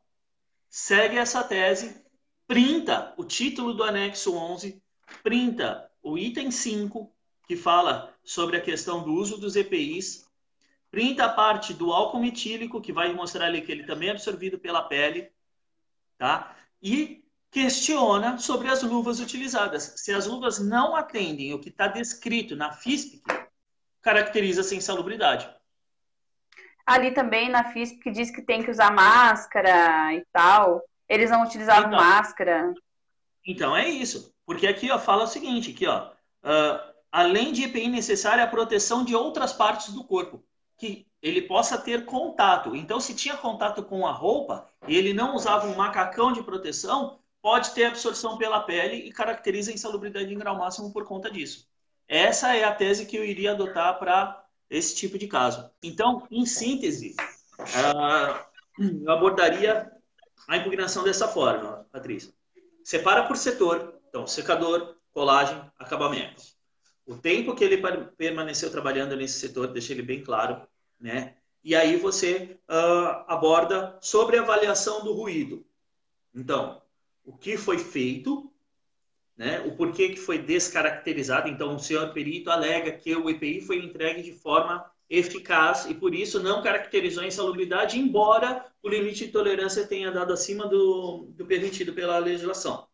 segue 0.70 1.18
essa 1.18 1.42
tese, 1.44 2.04
printa 2.46 3.14
o 3.18 3.24
título 3.24 3.74
do 3.74 3.84
anexo 3.84 4.36
11, 4.36 4.84
printa 5.24 5.90
o 6.04 6.18
item 6.18 6.52
5, 6.52 7.12
que 7.48 7.56
fala 7.56 8.14
sobre 8.24 8.58
a 8.58 8.62
questão 8.62 9.04
do 9.04 9.14
uso 9.14 9.38
dos 9.38 9.56
EPIs, 9.56 10.30
printa 10.92 11.26
a 11.26 11.30
parte 11.30 11.74
do 11.74 11.94
álcool 11.94 12.20
metílico, 12.20 12.82
que 12.82 12.92
vai 12.92 13.14
mostrar 13.14 13.46
ali 13.46 13.62
que 13.62 13.72
ele 13.72 13.86
também 13.86 14.10
é 14.10 14.12
absorvido 14.12 14.60
pela 14.60 14.82
pele, 14.82 15.32
tá? 16.18 16.56
E 16.82 17.24
questiona 17.52 18.38
sobre 18.38 18.68
as 18.70 18.84
luvas 18.84 19.20
utilizadas. 19.20 19.94
Se 19.98 20.14
as 20.14 20.28
luvas 20.28 20.60
não 20.60 20.96
atendem 20.96 21.54
o 21.54 21.60
que 21.60 21.70
está 21.70 21.88
descrito 21.88 22.56
na 22.56 22.72
FISP, 22.72 23.22
caracteriza-se 24.02 24.76
insalubridade. 24.76 25.50
Ali 26.86 27.12
também 27.12 27.50
na 27.50 27.72
FISP 27.72 28.12
diz 28.12 28.32
que 28.32 28.42
tem 28.42 28.64
que 28.64 28.72
usar 28.72 28.92
máscara 28.92 30.14
e 30.14 30.26
tal. 30.32 30.84
Eles 31.08 31.30
não 31.30 31.44
utilizavam 31.44 31.88
então, 31.88 32.00
máscara. 32.00 32.74
Então 33.46 33.76
é 33.76 33.88
isso. 33.88 34.34
Porque 34.46 34.68
aqui 34.68 34.90
ó, 34.92 34.98
fala 34.98 35.24
o 35.24 35.28
seguinte, 35.28 35.72
aqui, 35.72 35.86
ó, 35.86 36.08
uh, 36.08 36.94
além 37.12 37.52
de 37.52 37.64
EPI 37.64 37.88
necessária 37.88 38.44
a 38.44 38.48
proteção 38.48 39.04
de 39.04 39.16
outras 39.16 39.54
partes 39.54 39.94
do 39.94 40.04
corpo, 40.04 40.44
que 40.78 41.06
ele 41.22 41.42
possa 41.42 41.78
ter 41.78 42.06
contato. 42.06 42.76
Então, 42.76 43.00
se 43.00 43.14
tinha 43.14 43.36
contato 43.36 43.84
com 43.84 44.08
a 44.08 44.12
roupa 44.12 44.68
e 44.88 44.96
ele 44.96 45.14
não 45.14 45.36
usava 45.36 45.68
um 45.68 45.76
macacão 45.76 46.32
de 46.32 46.42
proteção, 46.42 47.20
pode 47.42 47.72
ter 47.72 47.86
absorção 47.86 48.38
pela 48.38 48.62
pele 48.62 48.98
e 48.98 49.12
caracteriza 49.12 49.72
a 49.72 49.74
insalubridade 49.74 50.34
em 50.34 50.38
grau 50.38 50.58
máximo 50.58 50.92
por 50.92 51.06
conta 51.06 51.30
disso. 51.30 51.68
Essa 52.08 52.56
é 52.56 52.64
a 52.64 52.74
tese 52.74 53.06
que 53.06 53.18
eu 53.18 53.24
iria 53.24 53.52
adotar 53.52 53.98
para 54.00 54.44
esse 54.70 54.96
tipo 54.96 55.18
de 55.18 55.28
caso. 55.28 55.70
Então, 55.82 56.28
em 56.30 56.46
síntese, 56.46 57.16
uh, 57.60 58.84
eu 59.06 59.12
abordaria 59.12 59.92
a 60.48 60.58
impugnação 60.58 61.04
dessa 61.04 61.28
forma, 61.28 61.86
Patrícia. 61.92 62.34
Separa 62.84 63.28
por 63.28 63.38
setor, 63.38 64.00
então, 64.08 64.26
secador, 64.26 64.96
colagem, 65.12 65.62
acabamento. 65.78 66.42
O 67.06 67.16
tempo 67.16 67.56
que 67.56 67.64
ele 67.64 67.82
permaneceu 68.18 68.72
trabalhando 68.72 69.16
nesse 69.16 69.40
setor, 69.40 69.68
deixa 69.68 69.94
ele 69.94 70.02
bem 70.02 70.24
claro, 70.24 70.68
né? 71.00 71.36
e 71.64 71.76
aí 71.76 71.98
você 71.98 72.58
uh, 72.70 73.24
aborda 73.28 73.98
sobre 74.02 74.38
a 74.38 74.42
avaliação 74.42 75.04
do 75.04 75.14
ruído. 75.14 75.66
Então, 76.34 76.82
o 77.24 77.36
que 77.36 77.58
foi 77.58 77.78
feito, 77.78 78.52
né? 79.38 79.62
o 79.62 79.76
porquê 79.76 80.10
que 80.10 80.18
foi 80.18 80.38
descaracterizado. 80.38 81.48
Então, 81.48 81.76
o 81.76 81.80
senhor 81.80 82.12
perito 82.14 82.50
alega 82.50 82.92
que 82.92 83.16
o 83.16 83.30
EPI 83.30 83.62
foi 83.62 83.78
entregue 83.78 84.22
de 84.22 84.34
forma 84.34 84.90
eficaz 85.10 85.86
e 85.86 85.94
por 85.94 86.14
isso 86.14 86.42
não 86.42 86.62
caracterizou 86.62 87.24
a 87.24 87.28
insalubridade, 87.28 87.98
embora 87.98 88.66
o 88.84 88.90
limite 88.90 89.26
de 89.26 89.32
tolerância 89.32 89.88
tenha 89.88 90.12
dado 90.12 90.32
acima 90.32 90.68
do, 90.68 91.30
do 91.32 91.46
permitido 91.46 91.94
pela 91.94 92.20
legislação. 92.20 92.88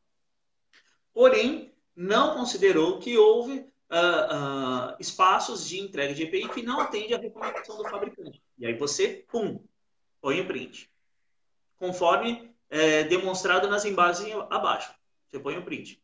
Porém, 1.14 1.74
não 1.96 2.36
considerou 2.36 3.00
que 3.00 3.18
houve 3.18 3.60
uh, 3.92 4.94
uh, 4.94 4.96
espaços 5.00 5.68
de 5.68 5.80
entrega 5.80 6.14
de 6.14 6.24
EPI 6.24 6.50
que 6.50 6.62
não 6.62 6.80
atende 6.80 7.14
à 7.14 7.18
recomendação 7.18 7.78
do 7.78 7.90
fabricante. 7.90 8.42
E 8.58 8.66
aí 8.66 8.74
você, 8.74 9.26
pum, 9.30 9.60
põe 10.22 10.40
o 10.42 10.48
print. 10.48 10.90
Conforme 11.78 12.55
é, 12.70 13.04
demonstrado 13.04 13.68
nas 13.68 13.86
embalagens 13.86 14.34
abaixo. 14.50 14.94
Você 15.30 15.40
põe 15.40 15.58
o 15.58 15.64
print. 15.64 16.02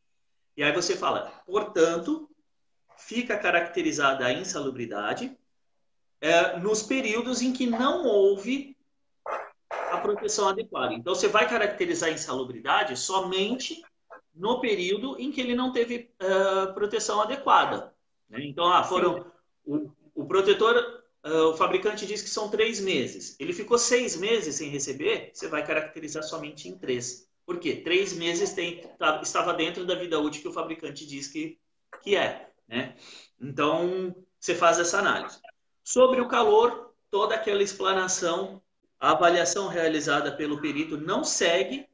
E 0.56 0.64
aí 0.64 0.72
você 0.72 0.96
fala, 0.96 1.32
portanto, 1.46 2.30
fica 2.98 3.38
caracterizada 3.38 4.26
a 4.26 4.34
insalubridade 4.34 5.36
é, 6.20 6.58
nos 6.60 6.84
períodos 6.84 7.42
em 7.42 7.52
que 7.52 7.66
não 7.66 8.06
houve 8.06 8.78
a 9.92 9.98
proteção 9.98 10.48
adequada. 10.48 10.94
Então, 10.94 11.16
você 11.16 11.28
vai 11.28 11.50
caracterizar 11.50 12.10
a 12.10 12.14
insalubridade 12.14 12.98
somente 12.98 13.82
no 14.34 14.60
período 14.60 15.20
em 15.20 15.32
que 15.32 15.42
ele 15.42 15.56
não 15.56 15.72
teve 15.72 16.10
uh, 16.22 16.74
proteção 16.74 17.22
adequada. 17.22 17.94
Né? 18.30 18.46
Então, 18.46 18.72
ah, 18.72 18.84
foram 18.84 19.26
o, 19.66 19.92
o 20.16 20.26
protetor, 20.26 21.01
o 21.24 21.54
fabricante 21.54 22.06
diz 22.06 22.22
que 22.22 22.30
são 22.30 22.50
três 22.50 22.80
meses. 22.80 23.36
Ele 23.40 23.54
ficou 23.54 23.78
seis 23.78 24.16
meses 24.16 24.56
sem 24.56 24.70
receber, 24.70 25.32
você 25.34 25.48
vai 25.48 25.66
caracterizar 25.66 26.24
somente 26.24 26.68
em 26.68 26.78
três. 26.78 27.28
Por 27.46 27.60
quê? 27.60 27.76
Três 27.76 28.14
meses 28.14 28.54
tem, 28.54 28.82
tá, 28.98 29.20
estava 29.22 29.54
dentro 29.54 29.86
da 29.86 29.96
vida 29.96 30.20
útil 30.20 30.42
que 30.42 30.48
o 30.48 30.54
fabricante 30.54 31.06
diz 31.06 31.28
que, 31.28 31.60
que 32.04 32.16
é. 32.16 32.50
Né? 32.68 32.96
Então, 33.40 34.16
você 34.40 34.56
faz 34.56 34.80
essa 34.80 35.00
análise. 35.00 35.40
Sobre 35.84 36.22
o 36.22 36.28
calor, 36.28 36.94
toda 37.10 37.36
aquela 37.36 37.62
explanação, 37.62 38.62
a 39.00 39.12
avaliação 39.12 39.68
realizada 39.68 40.32
pelo 40.32 40.62
perito 40.62 40.98
não 40.98 41.24
segue 41.24 41.88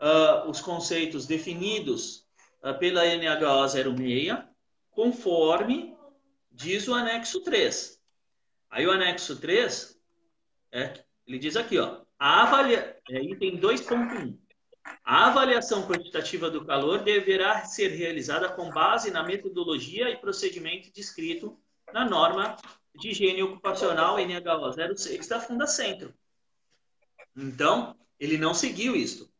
uh, 0.00 0.48
os 0.48 0.60
conceitos 0.60 1.26
definidos 1.26 2.26
uh, 2.62 2.76
pela 2.78 3.04
NHO 3.04 3.68
06, 3.68 4.44
conforme 4.90 5.96
diz 6.50 6.88
o 6.88 6.94
anexo 6.94 7.40
3. 7.42 7.97
Aí 8.70 8.86
o 8.86 8.90
anexo 8.90 9.36
3, 9.40 9.98
é, 10.72 10.92
ele 11.26 11.38
diz 11.38 11.56
aqui, 11.56 11.78
ó, 11.78 12.02
a 12.18 12.42
avalia... 12.42 12.96
é, 13.10 13.22
item 13.22 13.58
2.1. 13.58 14.36
A 15.04 15.26
avaliação 15.28 15.86
quantitativa 15.86 16.50
do 16.50 16.64
calor 16.64 17.02
deverá 17.02 17.64
ser 17.64 17.88
realizada 17.88 18.48
com 18.48 18.70
base 18.70 19.10
na 19.10 19.22
metodologia 19.22 20.08
e 20.10 20.16
procedimento 20.16 20.90
descrito 20.92 21.58
na 21.92 22.04
norma 22.04 22.56
de 22.94 23.10
higiene 23.10 23.42
ocupacional 23.42 24.16
NHO 24.18 24.96
06 24.96 25.28
da 25.28 25.40
Funda 25.40 25.66
Centro. 25.66 26.14
Então, 27.36 27.96
ele 28.18 28.36
não 28.36 28.52
seguiu 28.52 28.96
isso. 28.96 29.32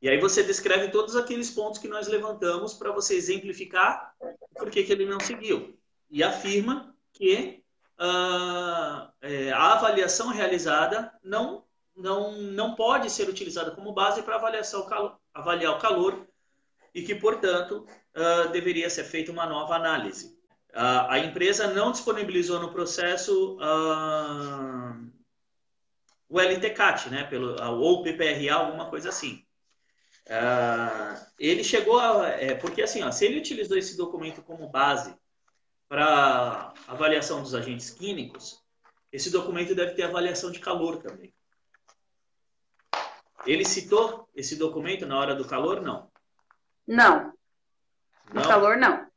E 0.00 0.08
aí 0.08 0.18
você 0.18 0.42
descreve 0.42 0.90
todos 0.90 1.16
aqueles 1.16 1.50
pontos 1.50 1.78
que 1.78 1.88
nós 1.88 2.06
levantamos 2.06 2.74
para 2.74 2.92
você 2.92 3.14
exemplificar 3.16 4.14
por 4.56 4.70
que, 4.70 4.84
que 4.84 4.92
ele 4.92 5.04
não 5.04 5.20
seguiu. 5.20 5.76
E 6.10 6.22
afirma 6.22 6.96
que 7.12 7.62
uh, 7.98 9.08
é, 9.20 9.52
a 9.52 9.74
avaliação 9.74 10.28
realizada 10.28 11.12
não, 11.22 11.64
não, 11.96 12.32
não 12.32 12.74
pode 12.74 13.10
ser 13.10 13.28
utilizada 13.28 13.70
como 13.72 13.92
base 13.92 14.22
para 14.22 14.36
avaliar 15.34 15.72
o 15.72 15.78
calor 15.78 16.26
e 16.94 17.02
que, 17.02 17.14
portanto, 17.14 17.86
uh, 18.16 18.48
deveria 18.50 18.88
ser 18.88 19.04
feita 19.04 19.32
uma 19.32 19.46
nova 19.46 19.74
análise. 19.74 20.36
A 20.74 21.18
empresa 21.18 21.72
não 21.72 21.90
disponibilizou 21.90 22.60
no 22.60 22.70
processo 22.70 23.56
uh, 23.56 25.10
o 26.28 26.38
LTCAT, 26.38 27.08
né, 27.08 27.24
pelo, 27.24 27.56
ou 27.80 28.02
PPRA, 28.02 28.54
alguma 28.54 28.88
coisa 28.88 29.08
assim. 29.08 29.44
Ele 31.38 31.64
chegou 31.64 31.98
a. 31.98 32.28
É, 32.28 32.54
porque, 32.54 32.82
assim, 32.82 33.02
ó, 33.02 33.10
se 33.10 33.24
ele 33.24 33.38
utilizou 33.38 33.78
esse 33.78 33.96
documento 33.96 34.42
como 34.42 34.68
base 34.68 35.16
para 35.88 36.74
avaliação 36.86 37.42
dos 37.42 37.54
agentes 37.54 37.90
químicos, 37.90 38.62
esse 39.10 39.30
documento 39.30 39.74
deve 39.74 39.94
ter 39.94 40.02
avaliação 40.02 40.50
de 40.50 40.60
calor 40.60 40.98
também. 40.98 41.32
Ele 43.46 43.64
citou 43.64 44.28
esse 44.34 44.56
documento 44.56 45.06
na 45.06 45.18
hora 45.18 45.34
do 45.34 45.46
calor? 45.46 45.80
Não. 45.80 46.10
Não. 46.86 47.32
No 48.32 48.40
não? 48.40 48.42
calor, 48.42 48.76
não. 48.76 49.08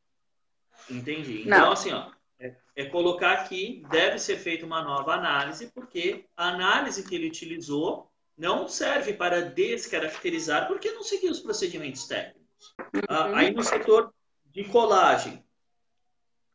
Entendi. 0.89 1.41
Então, 1.41 1.59
Não. 1.59 1.71
assim, 1.71 1.91
ó, 1.91 2.11
é, 2.39 2.55
é, 2.75 2.85
colocar 2.85 3.47
que 3.47 3.83
deve 3.89 4.19
ser 4.19 4.37
feita 4.37 4.65
uma 4.65 4.81
nova 4.81 5.13
análise, 5.13 5.67
porque 5.67 6.25
a 6.35 6.49
análise 6.49 7.03
que 7.03 7.15
ele 7.15 7.27
utilizou 7.27 8.11
não 8.37 8.67
serve 8.67 9.13
para 9.13 9.41
descaracterizar, 9.41 10.67
porque 10.67 10.91
não 10.91 11.03
seguiu 11.03 11.31
os 11.31 11.39
procedimentos 11.39 12.07
técnicos. 12.07 12.41
Ah, 13.07 13.27
uhum. 13.27 13.35
aí 13.35 13.51
no 13.51 13.63
setor 13.63 14.13
de 14.45 14.63
colagem, 14.65 15.43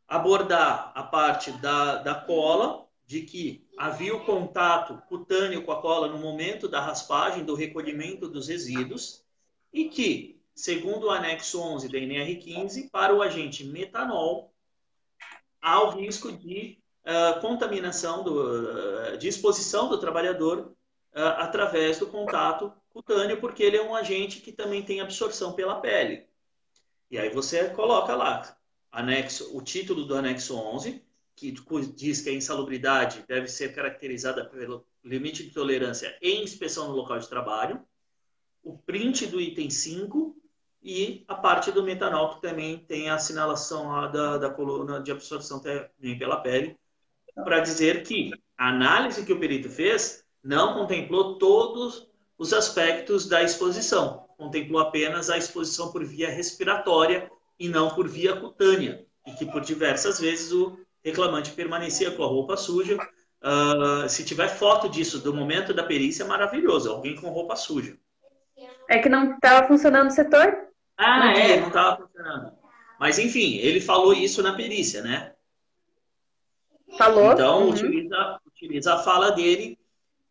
abordar 0.09 0.92
a 0.95 1.03
parte 1.03 1.51
da, 1.53 1.97
da 1.97 2.14
cola, 2.14 2.87
de 3.07 3.23
que 3.23 3.66
havia 3.77 4.14
o 4.14 4.25
contato 4.25 5.01
cutâneo 5.09 5.62
com 5.62 5.73
a 5.73 5.81
cola 5.81 6.09
no 6.09 6.19
momento 6.19 6.69
da 6.69 6.81
raspagem, 6.81 7.45
do 7.45 7.55
recolhimento 7.55 8.29
dos 8.29 8.49
resíduos, 8.49 9.25
e 9.73 9.88
que 9.88 10.37
segundo 10.57 11.07
o 11.07 11.11
anexo 11.11 11.61
11 11.61 11.88
da 11.90 11.99
NR15, 11.99 12.90
para 12.90 13.14
o 13.14 13.23
agente 13.23 13.62
metanol, 13.62 14.51
há 15.61 15.83
o 15.83 15.90
risco 15.90 16.33
de 16.33 16.79
uh, 17.05 17.40
contaminação, 17.40 18.25
do, 18.25 19.12
uh, 19.12 19.19
de 19.19 19.29
exposição 19.29 19.88
do 19.88 19.99
trabalhador 19.99 20.73
uh, 21.14 21.21
através 21.37 21.99
do 21.99 22.07
contato 22.07 22.73
cutâneo, 22.88 23.38
porque 23.38 23.62
ele 23.62 23.77
é 23.77 23.83
um 23.83 23.95
agente 23.95 24.40
que 24.40 24.51
também 24.51 24.83
tem 24.83 25.03
absorção 25.03 25.53
pela 25.53 25.79
pele. 25.79 26.27
E 27.11 27.19
aí 27.19 27.29
você 27.29 27.69
coloca 27.69 28.16
lá, 28.16 28.56
anexo, 28.90 29.57
o 29.57 29.62
título 29.62 30.05
do 30.05 30.14
anexo 30.14 30.57
11, 30.57 31.03
que 31.35 31.55
diz 31.94 32.22
que 32.22 32.31
a 32.31 32.33
insalubridade 32.33 33.25
deve 33.29 33.46
ser 33.49 33.75
caracterizada 33.75 34.44
pelo 34.44 34.87
limite 35.05 35.44
de 35.44 35.51
tolerância 35.51 36.16
em 36.22 36.42
inspeção 36.42 36.88
no 36.88 36.96
local 36.96 37.18
de 37.18 37.29
trabalho, 37.29 37.81
o 38.62 38.77
print 38.79 39.27
do 39.27 39.40
item 39.40 39.70
5 39.70 40.37
e 40.83 41.25
a 41.29 41.35
parte 41.35 41.70
do 41.70 41.83
metanol, 41.83 42.35
que 42.35 42.42
também 42.42 42.79
tem 42.79 43.09
a 43.09 43.14
assinalação 43.14 44.11
da, 44.11 44.38
da 44.38 44.51
coluna 44.51 45.01
de 45.01 45.12
absorção 45.12 45.61
também 45.61 46.18
pela 46.18 46.38
pele, 46.38 46.77
para 47.35 47.61
dizer 47.61 48.03
que 48.03 48.33
a 48.57 48.70
análise 48.70 49.25
que 49.25 49.33
o 49.33 49.38
perito 49.38 49.68
fez 49.68 50.25
não 50.42 50.75
contemplou 50.75 51.38
todos 51.38 52.09
os 52.38 52.53
aspectos 52.53 53.29
da 53.29 53.42
exposição, 53.42 54.27
contemplou 54.38 54.81
apenas 54.81 55.29
a 55.29 55.37
exposição 55.37 55.92
por 55.92 56.05
via 56.05 56.31
respiratória 56.31 57.31
e 57.59 57.69
não 57.69 57.95
por 57.95 58.09
via 58.09 58.37
cutânea, 58.37 59.05
e 59.27 59.33
que 59.33 59.47
por 59.47 59.62
diversas 59.62 60.21
vezes 60.21 60.53
o 60.53 60.79
reclamante 61.05 61.53
permanecia 61.53 62.11
com 62.11 62.23
a 62.23 62.27
roupa 62.27 62.57
suja. 62.57 62.97
Uh, 63.42 64.09
se 64.09 64.25
tiver 64.25 64.49
foto 64.49 64.88
disso 64.88 65.21
do 65.21 65.33
momento 65.33 65.73
da 65.73 65.85
perícia, 65.85 66.25
é 66.25 66.27
maravilhoso, 66.27 66.90
alguém 66.90 67.14
com 67.14 67.29
roupa 67.29 67.55
suja. 67.55 67.97
É 68.88 68.99
que 68.99 69.09
não 69.09 69.35
estava 69.35 69.66
funcionando 69.66 70.09
o 70.09 70.12
setor? 70.12 70.57
Ah, 70.97 71.33
é, 71.33 71.61
não 71.61 71.69
estava 71.69 71.97
funcionando. 71.99 72.53
Mas 72.99 73.19
enfim, 73.19 73.57
ele 73.57 73.81
falou 73.81 74.12
isso 74.12 74.42
na 74.42 74.55
perícia, 74.55 75.03
né? 75.03 75.33
Falou. 76.97 77.33
Então, 77.33 77.64
uhum. 77.64 77.70
utiliza, 77.70 78.41
utiliza 78.47 78.95
a 78.95 78.99
fala 78.99 79.31
dele 79.33 79.78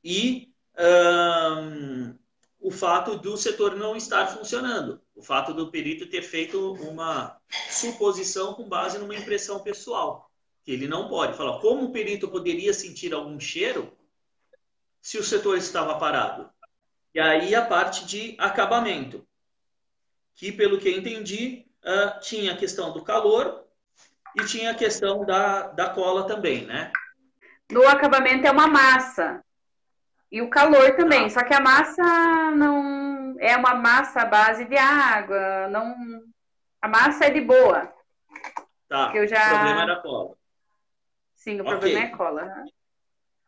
e 0.04 0.50
um, 0.78 2.16
o 2.60 2.72
fato 2.72 3.18
do 3.18 3.38
setor 3.38 3.76
não 3.76 3.96
estar 3.96 4.28
funcionando. 4.28 5.02
O 5.16 5.24
fato 5.24 5.54
do 5.54 5.72
perito 5.72 6.08
ter 6.08 6.22
feito 6.22 6.74
uma 6.74 7.40
suposição 7.70 8.54
com 8.54 8.68
base 8.68 9.00
numa 9.00 9.16
impressão 9.16 9.60
pessoal. 9.60 10.30
Que 10.64 10.72
ele 10.72 10.88
não 10.88 11.08
pode 11.08 11.38
falar 11.38 11.60
como 11.60 11.86
o 11.86 11.92
perito 11.92 12.28
poderia 12.28 12.74
sentir 12.74 13.14
algum 13.14 13.40
cheiro 13.40 13.96
se 15.02 15.18
o 15.18 15.24
setor 15.24 15.58
estava 15.58 15.98
parado. 15.98 16.50
E 17.14 17.20
aí 17.20 17.56
a 17.56 17.66
parte 17.66 18.06
de 18.06 18.36
acabamento 18.40 19.26
que, 20.34 20.52
pelo 20.52 20.80
que 20.80 20.90
entendi, 20.90 21.66
uh, 21.84 22.20
tinha 22.20 22.54
a 22.54 22.58
questão 22.58 22.92
do 22.92 23.04
calor 23.04 23.64
e 24.36 24.44
tinha 24.46 24.72
a 24.72 24.76
questão 24.76 25.26
da, 25.26 25.68
da 25.68 25.90
cola 25.90 26.28
também, 26.28 26.66
né? 26.66 26.92
No 27.72 27.88
acabamento 27.88 28.46
é 28.46 28.52
uma 28.52 28.68
massa. 28.68 29.45
E 30.32 30.42
o 30.42 30.50
calor 30.50 30.96
também. 30.96 31.26
Ah. 31.26 31.30
Só 31.30 31.44
que 31.44 31.54
a 31.54 31.60
massa 31.60 32.52
não 32.56 33.36
é 33.40 33.56
uma 33.56 33.76
massa 33.76 34.22
à 34.22 34.26
base 34.26 34.66
de 34.66 34.78
água. 34.78 35.68
Não... 35.70 35.96
A 36.82 36.88
massa 36.88 37.26
é 37.26 37.30
de 37.30 37.42
boa. 37.42 37.92
Tá. 38.88 39.12
Eu 39.16 39.28
já... 39.28 39.46
O 39.46 39.56
problema 39.56 39.82
era 39.82 39.94
a 39.94 40.02
cola. 40.02 40.36
Sim, 41.34 41.60
o 41.60 41.62
okay. 41.62 41.72
problema 41.72 42.00
é 42.00 42.04
a 42.04 42.18
cola. 42.18 42.66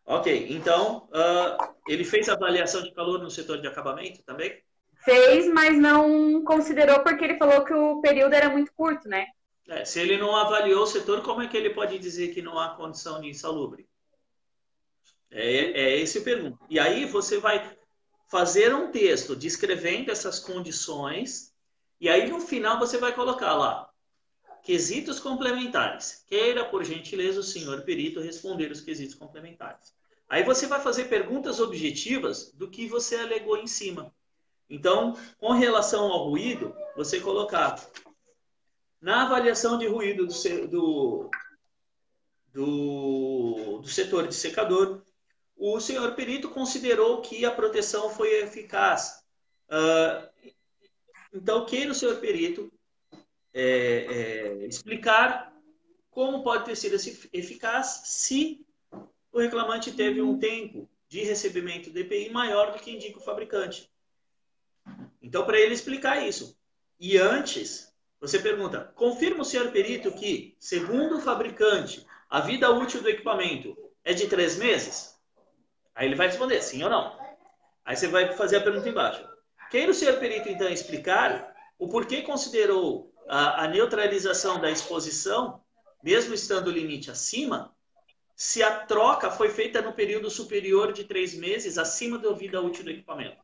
Ok, 0.05 0.47
então 0.49 1.09
uh, 1.09 1.75
ele 1.85 2.05
fez 2.05 2.29
avaliação 2.29 2.81
de 2.81 2.93
calor 2.93 3.19
no 3.19 3.29
setor 3.29 3.59
de 3.59 3.67
acabamento 3.67 4.23
também? 4.23 4.57
Fez, 5.03 5.51
mas 5.51 5.77
não 5.77 6.43
considerou 6.43 7.01
porque 7.01 7.25
ele 7.25 7.37
falou 7.37 7.65
que 7.65 7.73
o 7.73 7.99
período 7.99 8.33
era 8.33 8.49
muito 8.49 8.71
curto, 8.73 9.07
né? 9.09 9.27
É, 9.67 9.83
se 9.83 9.99
ele 9.99 10.17
não 10.17 10.33
avaliou 10.35 10.83
o 10.83 10.87
setor, 10.87 11.21
como 11.21 11.41
é 11.41 11.47
que 11.47 11.57
ele 11.57 11.71
pode 11.71 11.99
dizer 11.99 12.33
que 12.33 12.41
não 12.41 12.57
há 12.57 12.69
condição 12.69 13.19
de 13.19 13.29
insalubre? 13.29 13.85
É, 15.31 15.81
é 15.81 15.99
esse 15.99 16.19
o 16.19 16.23
pergunta. 16.23 16.57
E 16.69 16.79
aí 16.79 17.05
você 17.05 17.37
vai 17.37 17.77
fazer 18.29 18.73
um 18.73 18.91
texto 18.91 19.35
descrevendo 19.35 20.11
essas 20.11 20.39
condições 20.39 21.53
e 21.99 22.09
aí 22.09 22.29
no 22.29 22.39
final 22.39 22.77
você 22.77 22.97
vai 22.97 23.13
colocar 23.13 23.53
lá 23.53 23.89
quesitos 24.63 25.19
complementares. 25.19 26.23
Queira, 26.27 26.65
por 26.65 26.83
gentileza, 26.83 27.39
o 27.39 27.43
senhor 27.43 27.83
perito 27.83 28.19
responder 28.19 28.69
os 28.69 28.81
quesitos 28.81 29.15
complementares. 29.15 29.95
Aí 30.27 30.43
você 30.43 30.67
vai 30.67 30.81
fazer 30.81 31.05
perguntas 31.05 31.61
objetivas 31.61 32.51
do 32.51 32.69
que 32.69 32.85
você 32.87 33.15
alegou 33.15 33.57
em 33.57 33.67
cima. 33.67 34.13
Então, 34.69 35.17
com 35.37 35.53
relação 35.53 36.11
ao 36.11 36.29
ruído, 36.29 36.75
você 36.97 37.21
colocar 37.21 37.81
na 38.99 39.23
avaliação 39.23 39.77
de 39.77 39.87
ruído 39.87 40.27
do, 40.27 40.67
do, 40.67 41.29
do, 42.53 43.79
do 43.79 43.87
setor 43.87 44.27
de 44.27 44.35
secador, 44.35 45.01
o 45.57 45.79
senhor 45.79 46.13
perito 46.13 46.49
considerou 46.49 47.21
que 47.21 47.43
a 47.43 47.51
proteção 47.51 48.09
foi 48.09 48.43
eficaz. 48.43 49.23
Uh, 49.69 50.53
então, 51.33 51.65
queira 51.65 51.91
o 51.91 51.95
senhor 51.95 52.17
perito 52.17 52.71
é, 53.53 53.63
é, 53.63 54.67
explicar 54.67 55.53
como 56.11 56.43
pode 56.43 56.65
ter 56.65 56.75
sido 56.75 56.95
eficaz 57.33 58.01
se 58.05 58.65
o 59.31 59.39
reclamante 59.39 59.91
teve 59.91 60.21
um 60.21 60.37
tempo 60.37 60.89
de 61.07 61.23
recebimento 61.23 61.89
de 61.89 62.01
EPI 62.01 62.29
maior 62.29 62.71
do 62.71 62.79
que 62.79 62.91
indica 62.91 63.17
o 63.17 63.23
fabricante. 63.23 63.91
Então, 65.21 65.45
para 65.45 65.59
ele 65.59 65.73
explicar 65.73 66.25
isso. 66.25 66.57
E 66.99 67.17
antes, 67.17 67.93
você 68.19 68.39
pergunta: 68.39 68.91
confirma 68.95 69.41
o 69.41 69.45
senhor 69.45 69.71
perito 69.71 70.11
que, 70.11 70.55
segundo 70.59 71.17
o 71.17 71.21
fabricante, 71.21 72.05
a 72.29 72.41
vida 72.41 72.71
útil 72.71 73.01
do 73.01 73.09
equipamento 73.09 73.77
é 74.03 74.13
de 74.13 74.27
três 74.27 74.57
meses? 74.57 75.16
Aí 75.97 76.07
ele 76.07 76.15
vai 76.15 76.27
responder 76.27 76.61
sim 76.61 76.83
ou 76.83 76.89
não. 76.91 77.17
Aí 77.83 77.97
você 77.97 78.07
vai 78.07 78.31
fazer 78.33 78.57
a 78.57 78.61
pergunta 78.61 78.87
embaixo. 78.87 79.27
Queira 79.71 79.91
o 79.91 79.95
senhor 79.95 80.19
perito, 80.19 80.47
então, 80.47 80.69
explicar 80.69 81.55
o 81.79 81.89
porquê 81.89 82.21
considerou 82.21 83.11
a, 83.27 83.63
a 83.63 83.67
neutralização 83.67 84.61
da 84.61 84.69
exposição, 84.69 85.59
mesmo 86.03 86.35
estando 86.35 86.67
o 86.67 86.71
limite 86.71 87.09
acima, 87.09 87.75
se 88.35 88.61
a 88.61 88.85
troca 88.85 89.31
foi 89.31 89.49
feita 89.49 89.81
no 89.81 89.91
período 89.91 90.29
superior 90.29 90.93
de 90.93 91.03
três 91.03 91.33
meses, 91.33 91.79
acima 91.79 92.19
da 92.19 92.31
vida 92.31 92.61
útil 92.61 92.83
do 92.83 92.91
equipamento. 92.91 93.41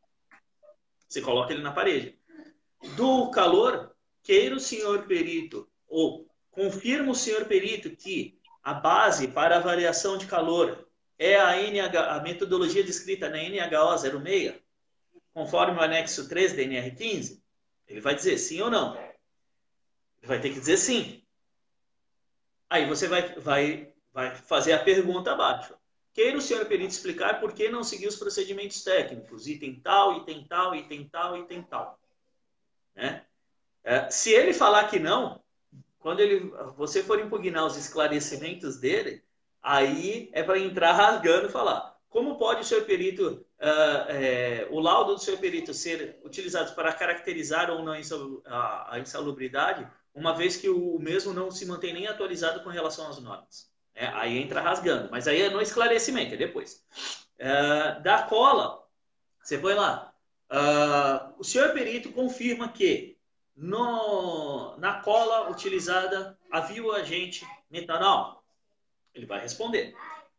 Você 1.08 1.20
coloca 1.20 1.52
ele 1.52 1.62
na 1.62 1.72
parede. 1.72 2.16
Do 2.96 3.30
calor, 3.32 3.92
queira 4.22 4.54
o 4.54 4.60
senhor 4.60 5.06
perito, 5.08 5.68
ou 5.88 6.28
confirma 6.52 7.10
o 7.10 7.16
senhor 7.16 7.46
perito 7.46 7.90
que 7.90 8.38
a 8.62 8.74
base 8.74 9.26
para 9.26 9.56
a 9.56 9.60
variação 9.60 10.16
de 10.16 10.26
calor 10.26 10.83
é 11.18 11.36
a, 11.36 11.56
NH, 11.56 11.96
a 12.10 12.20
metodologia 12.20 12.82
descrita 12.82 13.28
na 13.28 13.38
NHO 13.38 13.98
06, 13.98 14.54
conforme 15.32 15.78
o 15.78 15.82
anexo 15.82 16.28
3 16.28 16.52
da 16.52 16.62
NR15? 16.62 17.40
Ele 17.86 18.00
vai 18.00 18.14
dizer 18.14 18.38
sim 18.38 18.60
ou 18.60 18.70
não. 18.70 18.96
Ele 18.96 20.26
vai 20.26 20.40
ter 20.40 20.50
que 20.50 20.58
dizer 20.58 20.76
sim. 20.76 21.22
Aí 22.68 22.86
você 22.86 23.06
vai, 23.06 23.34
vai, 23.38 23.92
vai 24.12 24.34
fazer 24.34 24.72
a 24.72 24.82
pergunta 24.82 25.32
abaixo. 25.32 25.74
Queira 26.12 26.38
o 26.38 26.40
senhor 26.40 26.64
perito 26.66 26.92
explicar 26.92 27.40
por 27.40 27.52
que 27.52 27.68
não 27.68 27.82
seguiu 27.82 28.08
os 28.08 28.16
procedimentos 28.16 28.82
técnicos, 28.84 29.48
item 29.48 29.80
tal, 29.80 30.18
item 30.18 30.44
tal, 30.46 30.74
item 30.74 31.08
tal, 31.08 31.36
item 31.36 31.62
tal. 31.62 32.00
Né? 32.94 33.24
É, 33.82 34.08
se 34.10 34.30
ele 34.32 34.54
falar 34.54 34.88
que 34.88 34.98
não, 34.98 35.42
quando 35.98 36.20
ele, 36.20 36.50
você 36.76 37.02
for 37.02 37.18
impugnar 37.18 37.66
os 37.66 37.76
esclarecimentos 37.76 38.78
dele, 38.78 39.24
aí 39.64 40.28
é 40.34 40.42
para 40.42 40.58
entrar 40.58 40.92
rasgando 40.92 41.46
e 41.46 41.50
falar. 41.50 41.96
Como 42.10 42.36
pode 42.36 42.60
o 42.60 42.64
seu 42.64 42.84
perito, 42.84 43.44
uh, 43.58 44.10
é, 44.10 44.68
o 44.70 44.78
laudo 44.78 45.14
do 45.14 45.20
seu 45.20 45.36
perito 45.38 45.72
ser 45.72 46.20
utilizado 46.22 46.72
para 46.74 46.92
caracterizar 46.92 47.70
ou 47.70 47.82
não 47.82 47.94
a 47.94 48.98
insalubridade, 49.00 49.88
uma 50.14 50.32
vez 50.32 50.56
que 50.56 50.68
o 50.68 50.98
mesmo 51.00 51.32
não 51.32 51.50
se 51.50 51.66
mantém 51.66 51.92
nem 51.92 52.06
atualizado 52.06 52.62
com 52.62 52.68
relação 52.68 53.08
às 53.08 53.18
normas? 53.18 53.68
É, 53.96 54.06
aí 54.08 54.38
entra 54.38 54.60
rasgando, 54.60 55.08
mas 55.10 55.26
aí 55.26 55.42
é 55.42 55.50
no 55.50 55.60
esclarecimento, 55.60 56.34
é 56.34 56.36
depois. 56.36 56.84
Uh, 57.40 58.02
da 58.02 58.22
cola, 58.22 58.84
você 59.42 59.58
põe 59.58 59.74
lá. 59.74 60.12
Uh, 60.50 61.34
o 61.38 61.44
senhor 61.44 61.72
perito 61.72 62.12
confirma 62.12 62.68
que 62.68 63.16
no, 63.56 64.76
na 64.76 65.00
cola 65.00 65.50
utilizada 65.50 66.38
havia 66.50 66.84
o 66.84 66.92
agente 66.92 67.46
metanol? 67.70 68.43
Ele 69.14 69.26
vai 69.26 69.40
responder. 69.40 69.94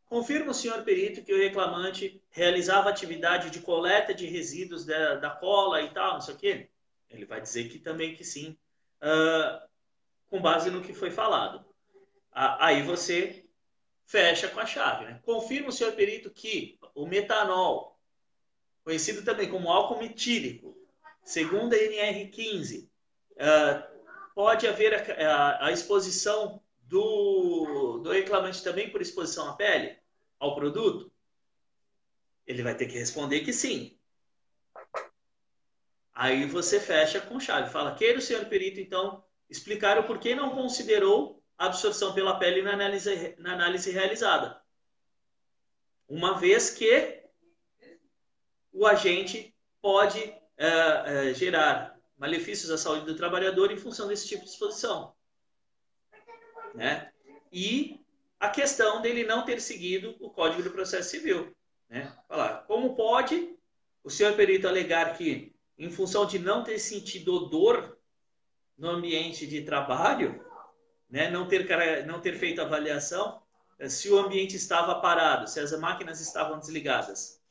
Confirma 0.05 0.51
o 0.51 0.53
senhor 0.53 0.83
perito 0.83 1.23
que 1.23 1.33
o 1.33 1.37
reclamante 1.37 2.21
realizava 2.29 2.89
atividade 2.89 3.49
de 3.49 3.59
coleta 3.59 4.13
de 4.13 4.27
resíduos 4.27 4.85
da, 4.85 5.15
da 5.15 5.29
cola 5.31 5.81
e 5.81 5.91
tal, 5.93 6.13
não 6.13 6.21
sei 6.21 6.35
o 6.35 6.37
quê? 6.37 6.69
Ele 7.09 7.25
vai 7.25 7.41
dizer 7.41 7.69
que 7.69 7.79
também 7.79 8.15
que 8.15 8.23
sim, 8.23 8.57
uh, 9.01 9.67
com 10.27 10.41
base 10.41 10.69
no 10.69 10.81
que 10.81 10.93
foi 10.93 11.09
falado. 11.09 11.65
Aí 12.31 12.81
você 12.83 13.45
fecha 14.05 14.47
com 14.49 14.59
a 14.59 14.65
chave. 14.65 15.05
Né? 15.05 15.19
Confirma 15.23 15.69
o 15.69 15.71
senhor 15.71 15.93
perito 15.93 16.29
que 16.29 16.77
o 16.93 17.07
metanol, 17.07 17.99
conhecido 18.83 19.23
também 19.23 19.49
como 19.49 19.71
álcool 19.71 19.99
metílico, 19.99 20.77
segundo 21.23 21.73
a 21.73 21.77
NR15, 21.77 22.83
uh, 22.83 22.89
ah, 23.39 23.91
pode 24.35 24.67
haver 24.67 24.93
a, 24.93 25.27
a, 25.27 25.67
a 25.67 25.71
exposição 25.71 26.61
do, 26.87 27.99
do 27.99 28.11
reclamante 28.11 28.63
também 28.63 28.89
por 28.89 29.01
exposição 29.01 29.49
à 29.49 29.53
pele, 29.53 29.97
ao 30.39 30.55
produto? 30.55 31.11
Ele 32.45 32.63
vai 32.63 32.75
ter 32.75 32.85
que 32.85 32.97
responder 32.97 33.41
que 33.41 33.51
sim. 33.51 33.97
Aí 36.13 36.45
você 36.45 36.79
fecha 36.79 37.19
com 37.19 37.39
chave. 37.39 37.71
Fala, 37.71 37.95
queira 37.95 38.19
o 38.19 38.21
senhor 38.21 38.45
perito, 38.45 38.79
então, 38.79 39.23
explicar 39.49 39.99
o 39.99 40.03
porquê 40.03 40.35
não 40.35 40.51
considerou 40.51 41.43
a 41.57 41.65
absorção 41.65 42.13
pela 42.13 42.37
pele 42.37 42.61
na 42.61 42.73
análise, 42.73 43.35
na 43.39 43.53
análise 43.53 43.91
realizada. 43.91 44.61
Uma 46.07 46.37
vez 46.39 46.69
que 46.69 47.23
o 48.71 48.85
agente 48.85 49.55
pode 49.81 50.19
é, 50.57 51.29
é, 51.29 51.33
gerar 51.33 51.99
malefícios 52.17 52.69
à 52.69 52.77
saúde 52.77 53.05
do 53.05 53.15
trabalhador 53.15 53.71
em 53.71 53.77
função 53.77 54.07
desse 54.07 54.27
tipo 54.27 54.43
de 54.43 54.51
exposição 54.51 55.15
né? 56.75 57.11
E 57.51 57.99
a 58.39 58.49
questão 58.49 59.01
dele 59.01 59.23
não 59.23 59.45
ter 59.45 59.61
seguido 59.61 60.15
o 60.19 60.29
Código 60.29 60.63
do 60.63 60.71
Processo 60.71 61.09
Civil, 61.09 61.55
né? 61.89 62.15
Falar, 62.27 62.65
como 62.67 62.95
pode 62.95 63.55
o 64.03 64.09
senhor 64.09 64.35
perito 64.35 64.67
alegar 64.67 65.17
que, 65.17 65.55
em 65.77 65.89
função 65.89 66.25
de 66.25 66.37
não 66.37 66.63
ter 66.63 66.77
sentido 66.77 67.33
odor 67.33 67.97
no 68.77 68.89
ambiente 68.89 69.47
de 69.47 69.63
trabalho, 69.63 70.45
né, 71.09 71.29
não 71.29 71.47
ter 71.47 72.05
não 72.05 72.19
ter 72.19 72.37
feito 72.37 72.61
avaliação, 72.61 73.41
eh, 73.79 73.89
se 73.89 74.09
o 74.09 74.19
ambiente 74.19 74.55
estava 74.55 74.99
parado, 75.01 75.47
se 75.47 75.59
as 75.59 75.77
máquinas 75.79 76.21
estavam 76.21 76.59
desligadas, 76.59 77.41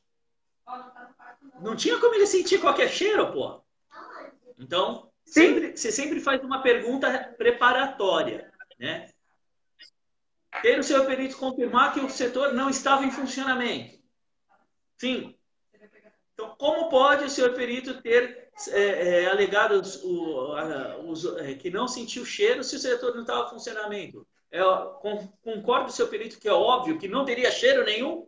não 1.61 1.75
tinha 1.75 1.99
como 1.99 2.15
ele 2.15 2.27
sentir 2.27 2.61
qualquer 2.61 2.89
cheiro, 2.89 3.33
pô. 3.33 3.61
Então, 4.59 5.11
sempre, 5.25 5.77
você 5.77 5.91
sempre 5.91 6.21
faz 6.21 6.43
uma 6.43 6.63
pergunta 6.63 7.35
preparatória, 7.37 8.53
né? 8.79 9.11
Ter 10.65 10.79
o 10.79 10.83
seu 10.83 11.05
perito 11.05 11.37
confirmar 11.37 11.93
que 11.93 12.01
o 12.01 12.09
setor 12.09 12.55
não 12.55 12.71
estava 12.71 13.05
em 13.05 13.11
funcionamento. 13.11 13.99
Sim. 14.97 15.39
Então, 16.33 16.57
como 16.57 16.89
pode 16.89 17.25
o 17.25 17.29
senhor 17.29 17.53
perito 17.53 18.01
ter 18.01 18.51
é, 18.69 18.81
é, 18.81 19.27
alegado 19.27 19.73
os, 19.73 20.03
o, 20.03 20.53
a, 20.55 20.97
os, 21.01 21.27
é, 21.37 21.55
que 21.55 21.69
não 21.69 21.87
sentiu 21.87 22.25
cheiro 22.25 22.65
se 22.65 22.77
o 22.77 22.79
setor 22.79 23.15
não 23.15 23.21
estava 23.21 23.47
em 23.47 23.51
funcionamento? 23.51 24.27
É, 24.51 24.63
com, 25.03 25.29
concordo 25.43 25.85
com 25.85 25.91
o 25.91 25.95
seu 25.95 26.09
perito 26.09 26.41
que 26.41 26.49
é 26.49 26.53
óbvio 26.53 26.99
que 26.99 27.09
não 27.09 27.27
teria 27.27 27.51
cheiro 27.51 27.85
nenhum? 27.85 28.27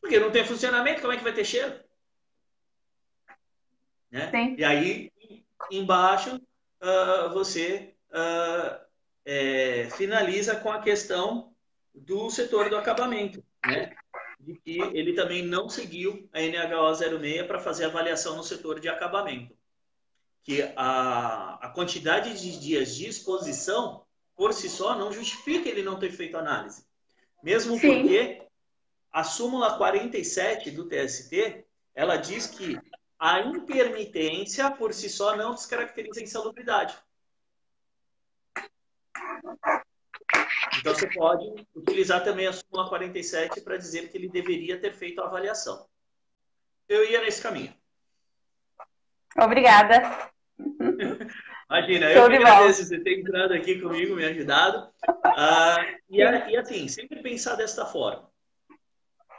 Porque 0.00 0.20
não 0.20 0.30
tem 0.30 0.44
funcionamento, 0.46 1.00
como 1.00 1.12
é 1.12 1.16
que 1.16 1.24
vai 1.24 1.34
ter 1.34 1.44
cheiro? 1.44 1.74
Né? 4.12 4.30
E 4.56 4.62
aí, 4.62 5.12
embaixo, 5.72 6.36
uh, 6.36 7.32
você 7.32 7.96
uh, 8.10 8.85
é, 9.26 9.88
finaliza 9.90 10.54
com 10.54 10.70
a 10.70 10.80
questão 10.80 11.52
do 11.92 12.30
setor 12.30 12.70
do 12.70 12.76
acabamento, 12.76 13.42
né? 13.66 13.92
De 14.38 14.54
que 14.60 14.80
ele 14.80 15.14
também 15.14 15.42
não 15.42 15.68
seguiu 15.68 16.28
a 16.32 16.40
NHO 16.40 16.94
06 16.94 17.46
para 17.46 17.58
fazer 17.58 17.86
avaliação 17.86 18.36
no 18.36 18.44
setor 18.44 18.78
de 18.78 18.88
acabamento. 18.88 19.56
Que 20.44 20.62
a, 20.76 21.58
a 21.60 21.68
quantidade 21.70 22.40
de 22.40 22.60
dias 22.60 22.94
de 22.94 23.08
exposição, 23.08 24.06
por 24.36 24.52
si 24.52 24.68
só, 24.68 24.96
não 24.96 25.10
justifica 25.12 25.68
ele 25.68 25.82
não 25.82 25.98
ter 25.98 26.12
feito 26.12 26.36
análise. 26.36 26.86
Mesmo 27.42 27.76
Sim. 27.78 27.80
porque 27.80 28.46
a 29.10 29.24
súmula 29.24 29.76
47 29.76 30.70
do 30.70 30.88
TST, 30.88 31.64
ela 31.94 32.16
diz 32.16 32.46
que 32.46 32.78
a 33.18 33.40
intermitência 33.40 34.70
por 34.70 34.92
si 34.94 35.08
só 35.08 35.34
não 35.34 35.54
descaracteriza 35.54 36.20
a 36.20 36.22
insalubridade. 36.22 36.96
Então 40.78 40.94
você 40.94 41.06
pode 41.12 41.66
utilizar 41.74 42.22
também 42.22 42.46
a 42.46 42.52
súmula 42.52 42.88
47 42.88 43.60
para 43.60 43.76
dizer 43.76 44.10
que 44.10 44.16
ele 44.16 44.28
deveria 44.28 44.80
ter 44.80 44.92
feito 44.92 45.20
a 45.20 45.26
avaliação. 45.26 45.86
Eu 46.88 47.04
ia 47.08 47.20
nesse 47.20 47.42
caminho. 47.42 47.74
Obrigada. 49.38 50.30
Imagina, 51.68 52.12
eu 52.12 52.28
que 52.28 52.36
agradeço 52.36 52.84
você 52.84 53.00
ter 53.00 53.18
entrado 53.18 53.52
aqui 53.52 53.80
comigo, 53.80 54.14
me 54.14 54.24
ajudado. 54.24 54.88
Uh, 55.08 55.98
e, 56.08 56.18
e 56.20 56.56
assim, 56.56 56.86
sempre 56.86 57.20
pensar 57.22 57.56
desta 57.56 57.84
forma. 57.84 58.30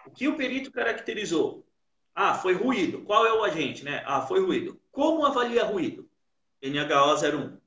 O 0.05 0.11
que 0.11 0.27
o 0.27 0.35
perito 0.35 0.71
caracterizou? 0.71 1.65
Ah, 2.13 2.33
foi 2.33 2.53
ruído. 2.53 3.03
Qual 3.03 3.25
é 3.25 3.31
o 3.31 3.43
agente, 3.43 3.85
né? 3.85 4.03
Ah, 4.05 4.21
foi 4.21 4.41
ruído. 4.41 4.79
Como 4.91 5.25
avalia 5.25 5.63
ruído? 5.63 6.09
NHO 6.61 7.15
01. 7.15 7.66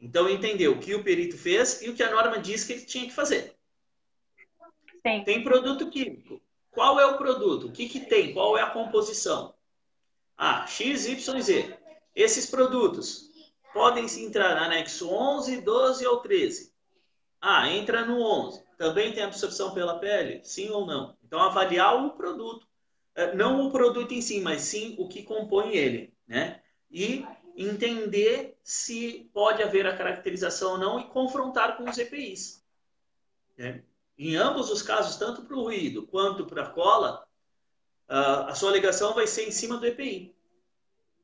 Então, 0.00 0.28
entendeu 0.28 0.72
o 0.72 0.78
que 0.78 0.94
o 0.94 1.02
perito 1.02 1.36
fez 1.36 1.82
e 1.82 1.88
o 1.88 1.94
que 1.94 2.02
a 2.02 2.10
norma 2.10 2.38
diz 2.38 2.64
que 2.64 2.72
ele 2.72 2.84
tinha 2.84 3.06
que 3.06 3.12
fazer. 3.12 3.54
Sim. 5.06 5.24
Tem 5.24 5.42
produto 5.42 5.90
químico. 5.90 6.40
Qual 6.70 7.00
é 7.00 7.06
o 7.06 7.18
produto? 7.18 7.68
O 7.68 7.72
que, 7.72 7.88
que 7.88 8.00
tem? 8.00 8.32
Qual 8.32 8.56
é 8.56 8.62
a 8.62 8.70
composição? 8.70 9.54
Ah, 10.36 10.66
XYZ. 10.66 11.74
Esses 12.14 12.46
produtos 12.46 13.28
podem 13.72 14.06
se 14.06 14.24
entrar 14.24 14.54
no 14.54 14.62
anexo 14.62 15.08
11, 15.08 15.60
12 15.60 16.06
ou 16.06 16.18
13. 16.18 16.72
Ah, 17.40 17.68
entra 17.68 18.04
no 18.04 18.20
11. 18.20 18.62
Também 18.76 19.12
tem 19.12 19.24
absorção 19.24 19.74
pela 19.74 19.98
pele? 19.98 20.40
Sim 20.44 20.70
ou 20.70 20.86
não? 20.86 21.16
Então, 21.24 21.40
avaliar 21.40 22.04
o 22.04 22.10
produto. 22.10 22.66
É, 23.14 23.34
não 23.34 23.66
o 23.66 23.72
produto 23.72 24.12
em 24.12 24.22
si, 24.22 24.40
mas 24.40 24.62
sim 24.62 24.94
o 24.98 25.08
que 25.08 25.24
compõe 25.24 25.76
ele. 25.76 26.14
Né? 26.26 26.60
E 26.90 27.26
entender 27.58 28.56
se 28.62 29.28
pode 29.34 29.62
haver 29.62 29.84
a 29.84 29.96
caracterização 29.96 30.72
ou 30.72 30.78
não 30.78 31.00
e 31.00 31.08
confrontar 31.08 31.76
com 31.76 31.90
os 31.90 31.98
EPIs. 31.98 32.64
Né? 33.56 33.82
Em 34.16 34.36
ambos 34.36 34.70
os 34.70 34.80
casos, 34.80 35.16
tanto 35.16 35.42
para 35.42 35.56
o 35.56 35.62
ruído 35.62 36.06
quanto 36.06 36.46
para 36.46 36.62
a 36.62 36.70
cola, 36.70 37.26
a 38.06 38.54
sua 38.54 38.70
alegação 38.70 39.12
vai 39.12 39.26
ser 39.26 39.48
em 39.48 39.50
cima 39.50 39.76
do 39.76 39.86
EPI. 39.86 40.34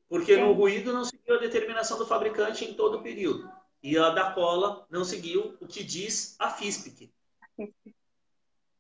Porque 0.09 0.37
no 0.37 0.53
ruído 0.53 0.93
não 0.93 1.05
seguiu 1.05 1.37
a 1.37 1.41
determinação 1.41 1.99
do 1.99 2.07
fabricante 2.07 2.65
em 2.65 2.75
todo 2.75 2.99
o 2.99 3.03
período. 3.03 3.51
E 3.83 3.97
a 3.97 4.11
da 4.11 4.33
cola 4.33 4.87
não 4.91 5.05
seguiu 5.05 5.57
o 5.61 5.67
que 5.67 5.85
diz 5.85 6.37
a 6.39 6.51
FISPIC. 6.51 7.13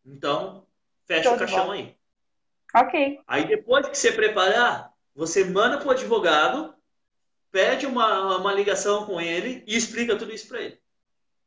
Então, 0.04 0.66
fecha 1.06 1.30
Todo 1.30 1.36
o 1.36 1.38
caixão 1.38 1.66
bom. 1.66 1.72
aí. 1.72 1.96
Ok. 2.74 3.20
Aí 3.26 3.46
depois 3.46 3.88
que 3.88 3.96
você 3.96 4.12
preparar, 4.12 4.92
você 5.14 5.44
manda 5.44 5.78
para 5.78 5.88
o 5.88 5.90
advogado, 5.92 6.73
pede 7.54 7.86
uma, 7.86 8.36
uma 8.36 8.52
ligação 8.52 9.06
com 9.06 9.20
ele 9.20 9.62
e 9.64 9.76
explica 9.76 10.16
tudo 10.16 10.34
isso 10.34 10.48
para 10.48 10.60
ele. 10.60 10.76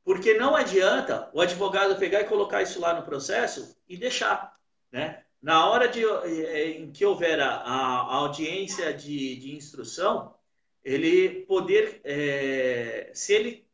Porque 0.06 0.36
não 0.36 0.56
adianta 0.56 1.30
o 1.34 1.42
advogado 1.42 2.00
pegar 2.00 2.22
e 2.22 2.30
colocar 2.30 2.62
isso 2.62 2.80
lá 2.80 2.94
no 2.94 3.04
processo 3.04 3.76
e 3.90 3.98
deixar. 3.98 4.58
Né? 4.90 5.22
Na 5.42 5.70
hora 5.70 5.90
de, 5.90 6.06
eh, 6.06 6.80
em 6.80 6.94
que 6.94 7.04
houver 7.04 7.42
a, 7.42 7.58
a 7.58 8.16
audiência 8.16 8.94
de, 8.94 9.36
de, 9.36 9.54
instrução, 9.54 10.34
ele 10.82 11.42
poder, 11.42 12.00
é, 12.06 13.12
se 13.14 13.34
ele 13.34 13.68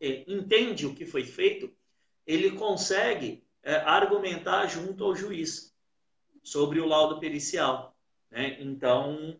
é, 0.00 0.24
entende 0.26 0.86
o 0.86 0.94
que 0.94 1.06
foi 1.06 1.22
feito, 1.22 1.72
ele 2.26 2.50
consegue 2.50 3.44
é, 3.62 3.76
argumentar 3.76 4.66
junto 4.66 5.04
ao 5.04 5.14
juiz 5.14 5.72
sobre 6.42 6.80
o 6.80 6.86
laudo 6.86 7.20
pericial. 7.20 7.96
Né? 8.28 8.56
Então, 8.60 9.38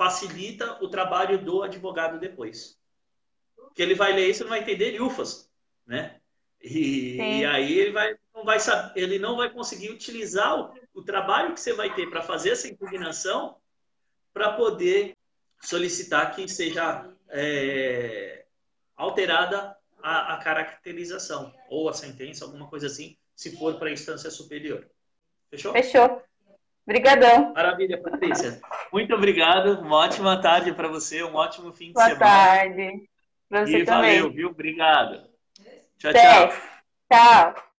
facilita 0.00 0.82
o 0.82 0.88
trabalho 0.88 1.44
do 1.44 1.62
advogado 1.62 2.18
depois. 2.18 2.80
Que 3.74 3.82
ele 3.82 3.94
vai 3.94 4.14
ler 4.14 4.30
isso, 4.30 4.44
não 4.44 4.48
vai 4.48 4.60
entender 4.60 4.98
ufas, 4.98 5.50
né? 5.86 6.18
E, 6.58 7.16
e, 7.16 7.44
aí 7.44 7.78
ele 7.78 7.92
vai, 7.92 8.16
não 8.34 8.42
vai 8.42 8.58
saber, 8.58 8.98
ele 8.98 9.18
não 9.18 9.36
vai 9.36 9.50
conseguir 9.50 9.90
utilizar 9.90 10.58
o, 10.58 10.74
o 10.94 11.02
trabalho 11.02 11.52
que 11.52 11.60
você 11.60 11.74
vai 11.74 11.94
ter 11.94 12.08
para 12.08 12.22
fazer 12.22 12.50
essa 12.50 12.66
impugnação 12.66 13.58
para 14.32 14.54
poder 14.54 15.14
solicitar 15.60 16.34
que 16.34 16.48
seja 16.48 17.06
é, 17.28 18.46
alterada 18.96 19.76
a, 20.02 20.34
a, 20.34 20.36
caracterização 20.38 21.54
ou 21.68 21.90
a 21.90 21.92
sentença, 21.92 22.46
alguma 22.46 22.68
coisa 22.68 22.86
assim, 22.86 23.18
se 23.36 23.54
for 23.54 23.78
para 23.78 23.90
a 23.90 23.92
instância 23.92 24.30
superior. 24.30 24.90
Fechou? 25.50 25.72
Fechou. 25.74 26.22
Obrigadão. 26.90 27.52
Maravilha, 27.54 28.02
Patrícia. 28.02 28.60
Muito 28.92 29.14
obrigado. 29.14 29.80
Uma 29.80 29.98
ótima 29.98 30.40
tarde 30.40 30.72
para 30.72 30.88
você, 30.88 31.22
um 31.22 31.36
ótimo 31.36 31.72
fim 31.72 31.88
de 31.88 31.92
Boa 31.92 32.06
semana. 32.06 32.24
Boa 32.24 32.46
tarde. 32.46 33.08
Para 33.48 33.64
você 33.64 33.78
e 33.78 33.84
também. 33.84 34.16
valeu, 34.18 34.32
viu? 34.32 34.48
Obrigado. 34.48 35.30
Tchau, 35.98 36.10
Até. 36.10 36.48
tchau. 36.48 36.52
Tchau. 37.12 37.69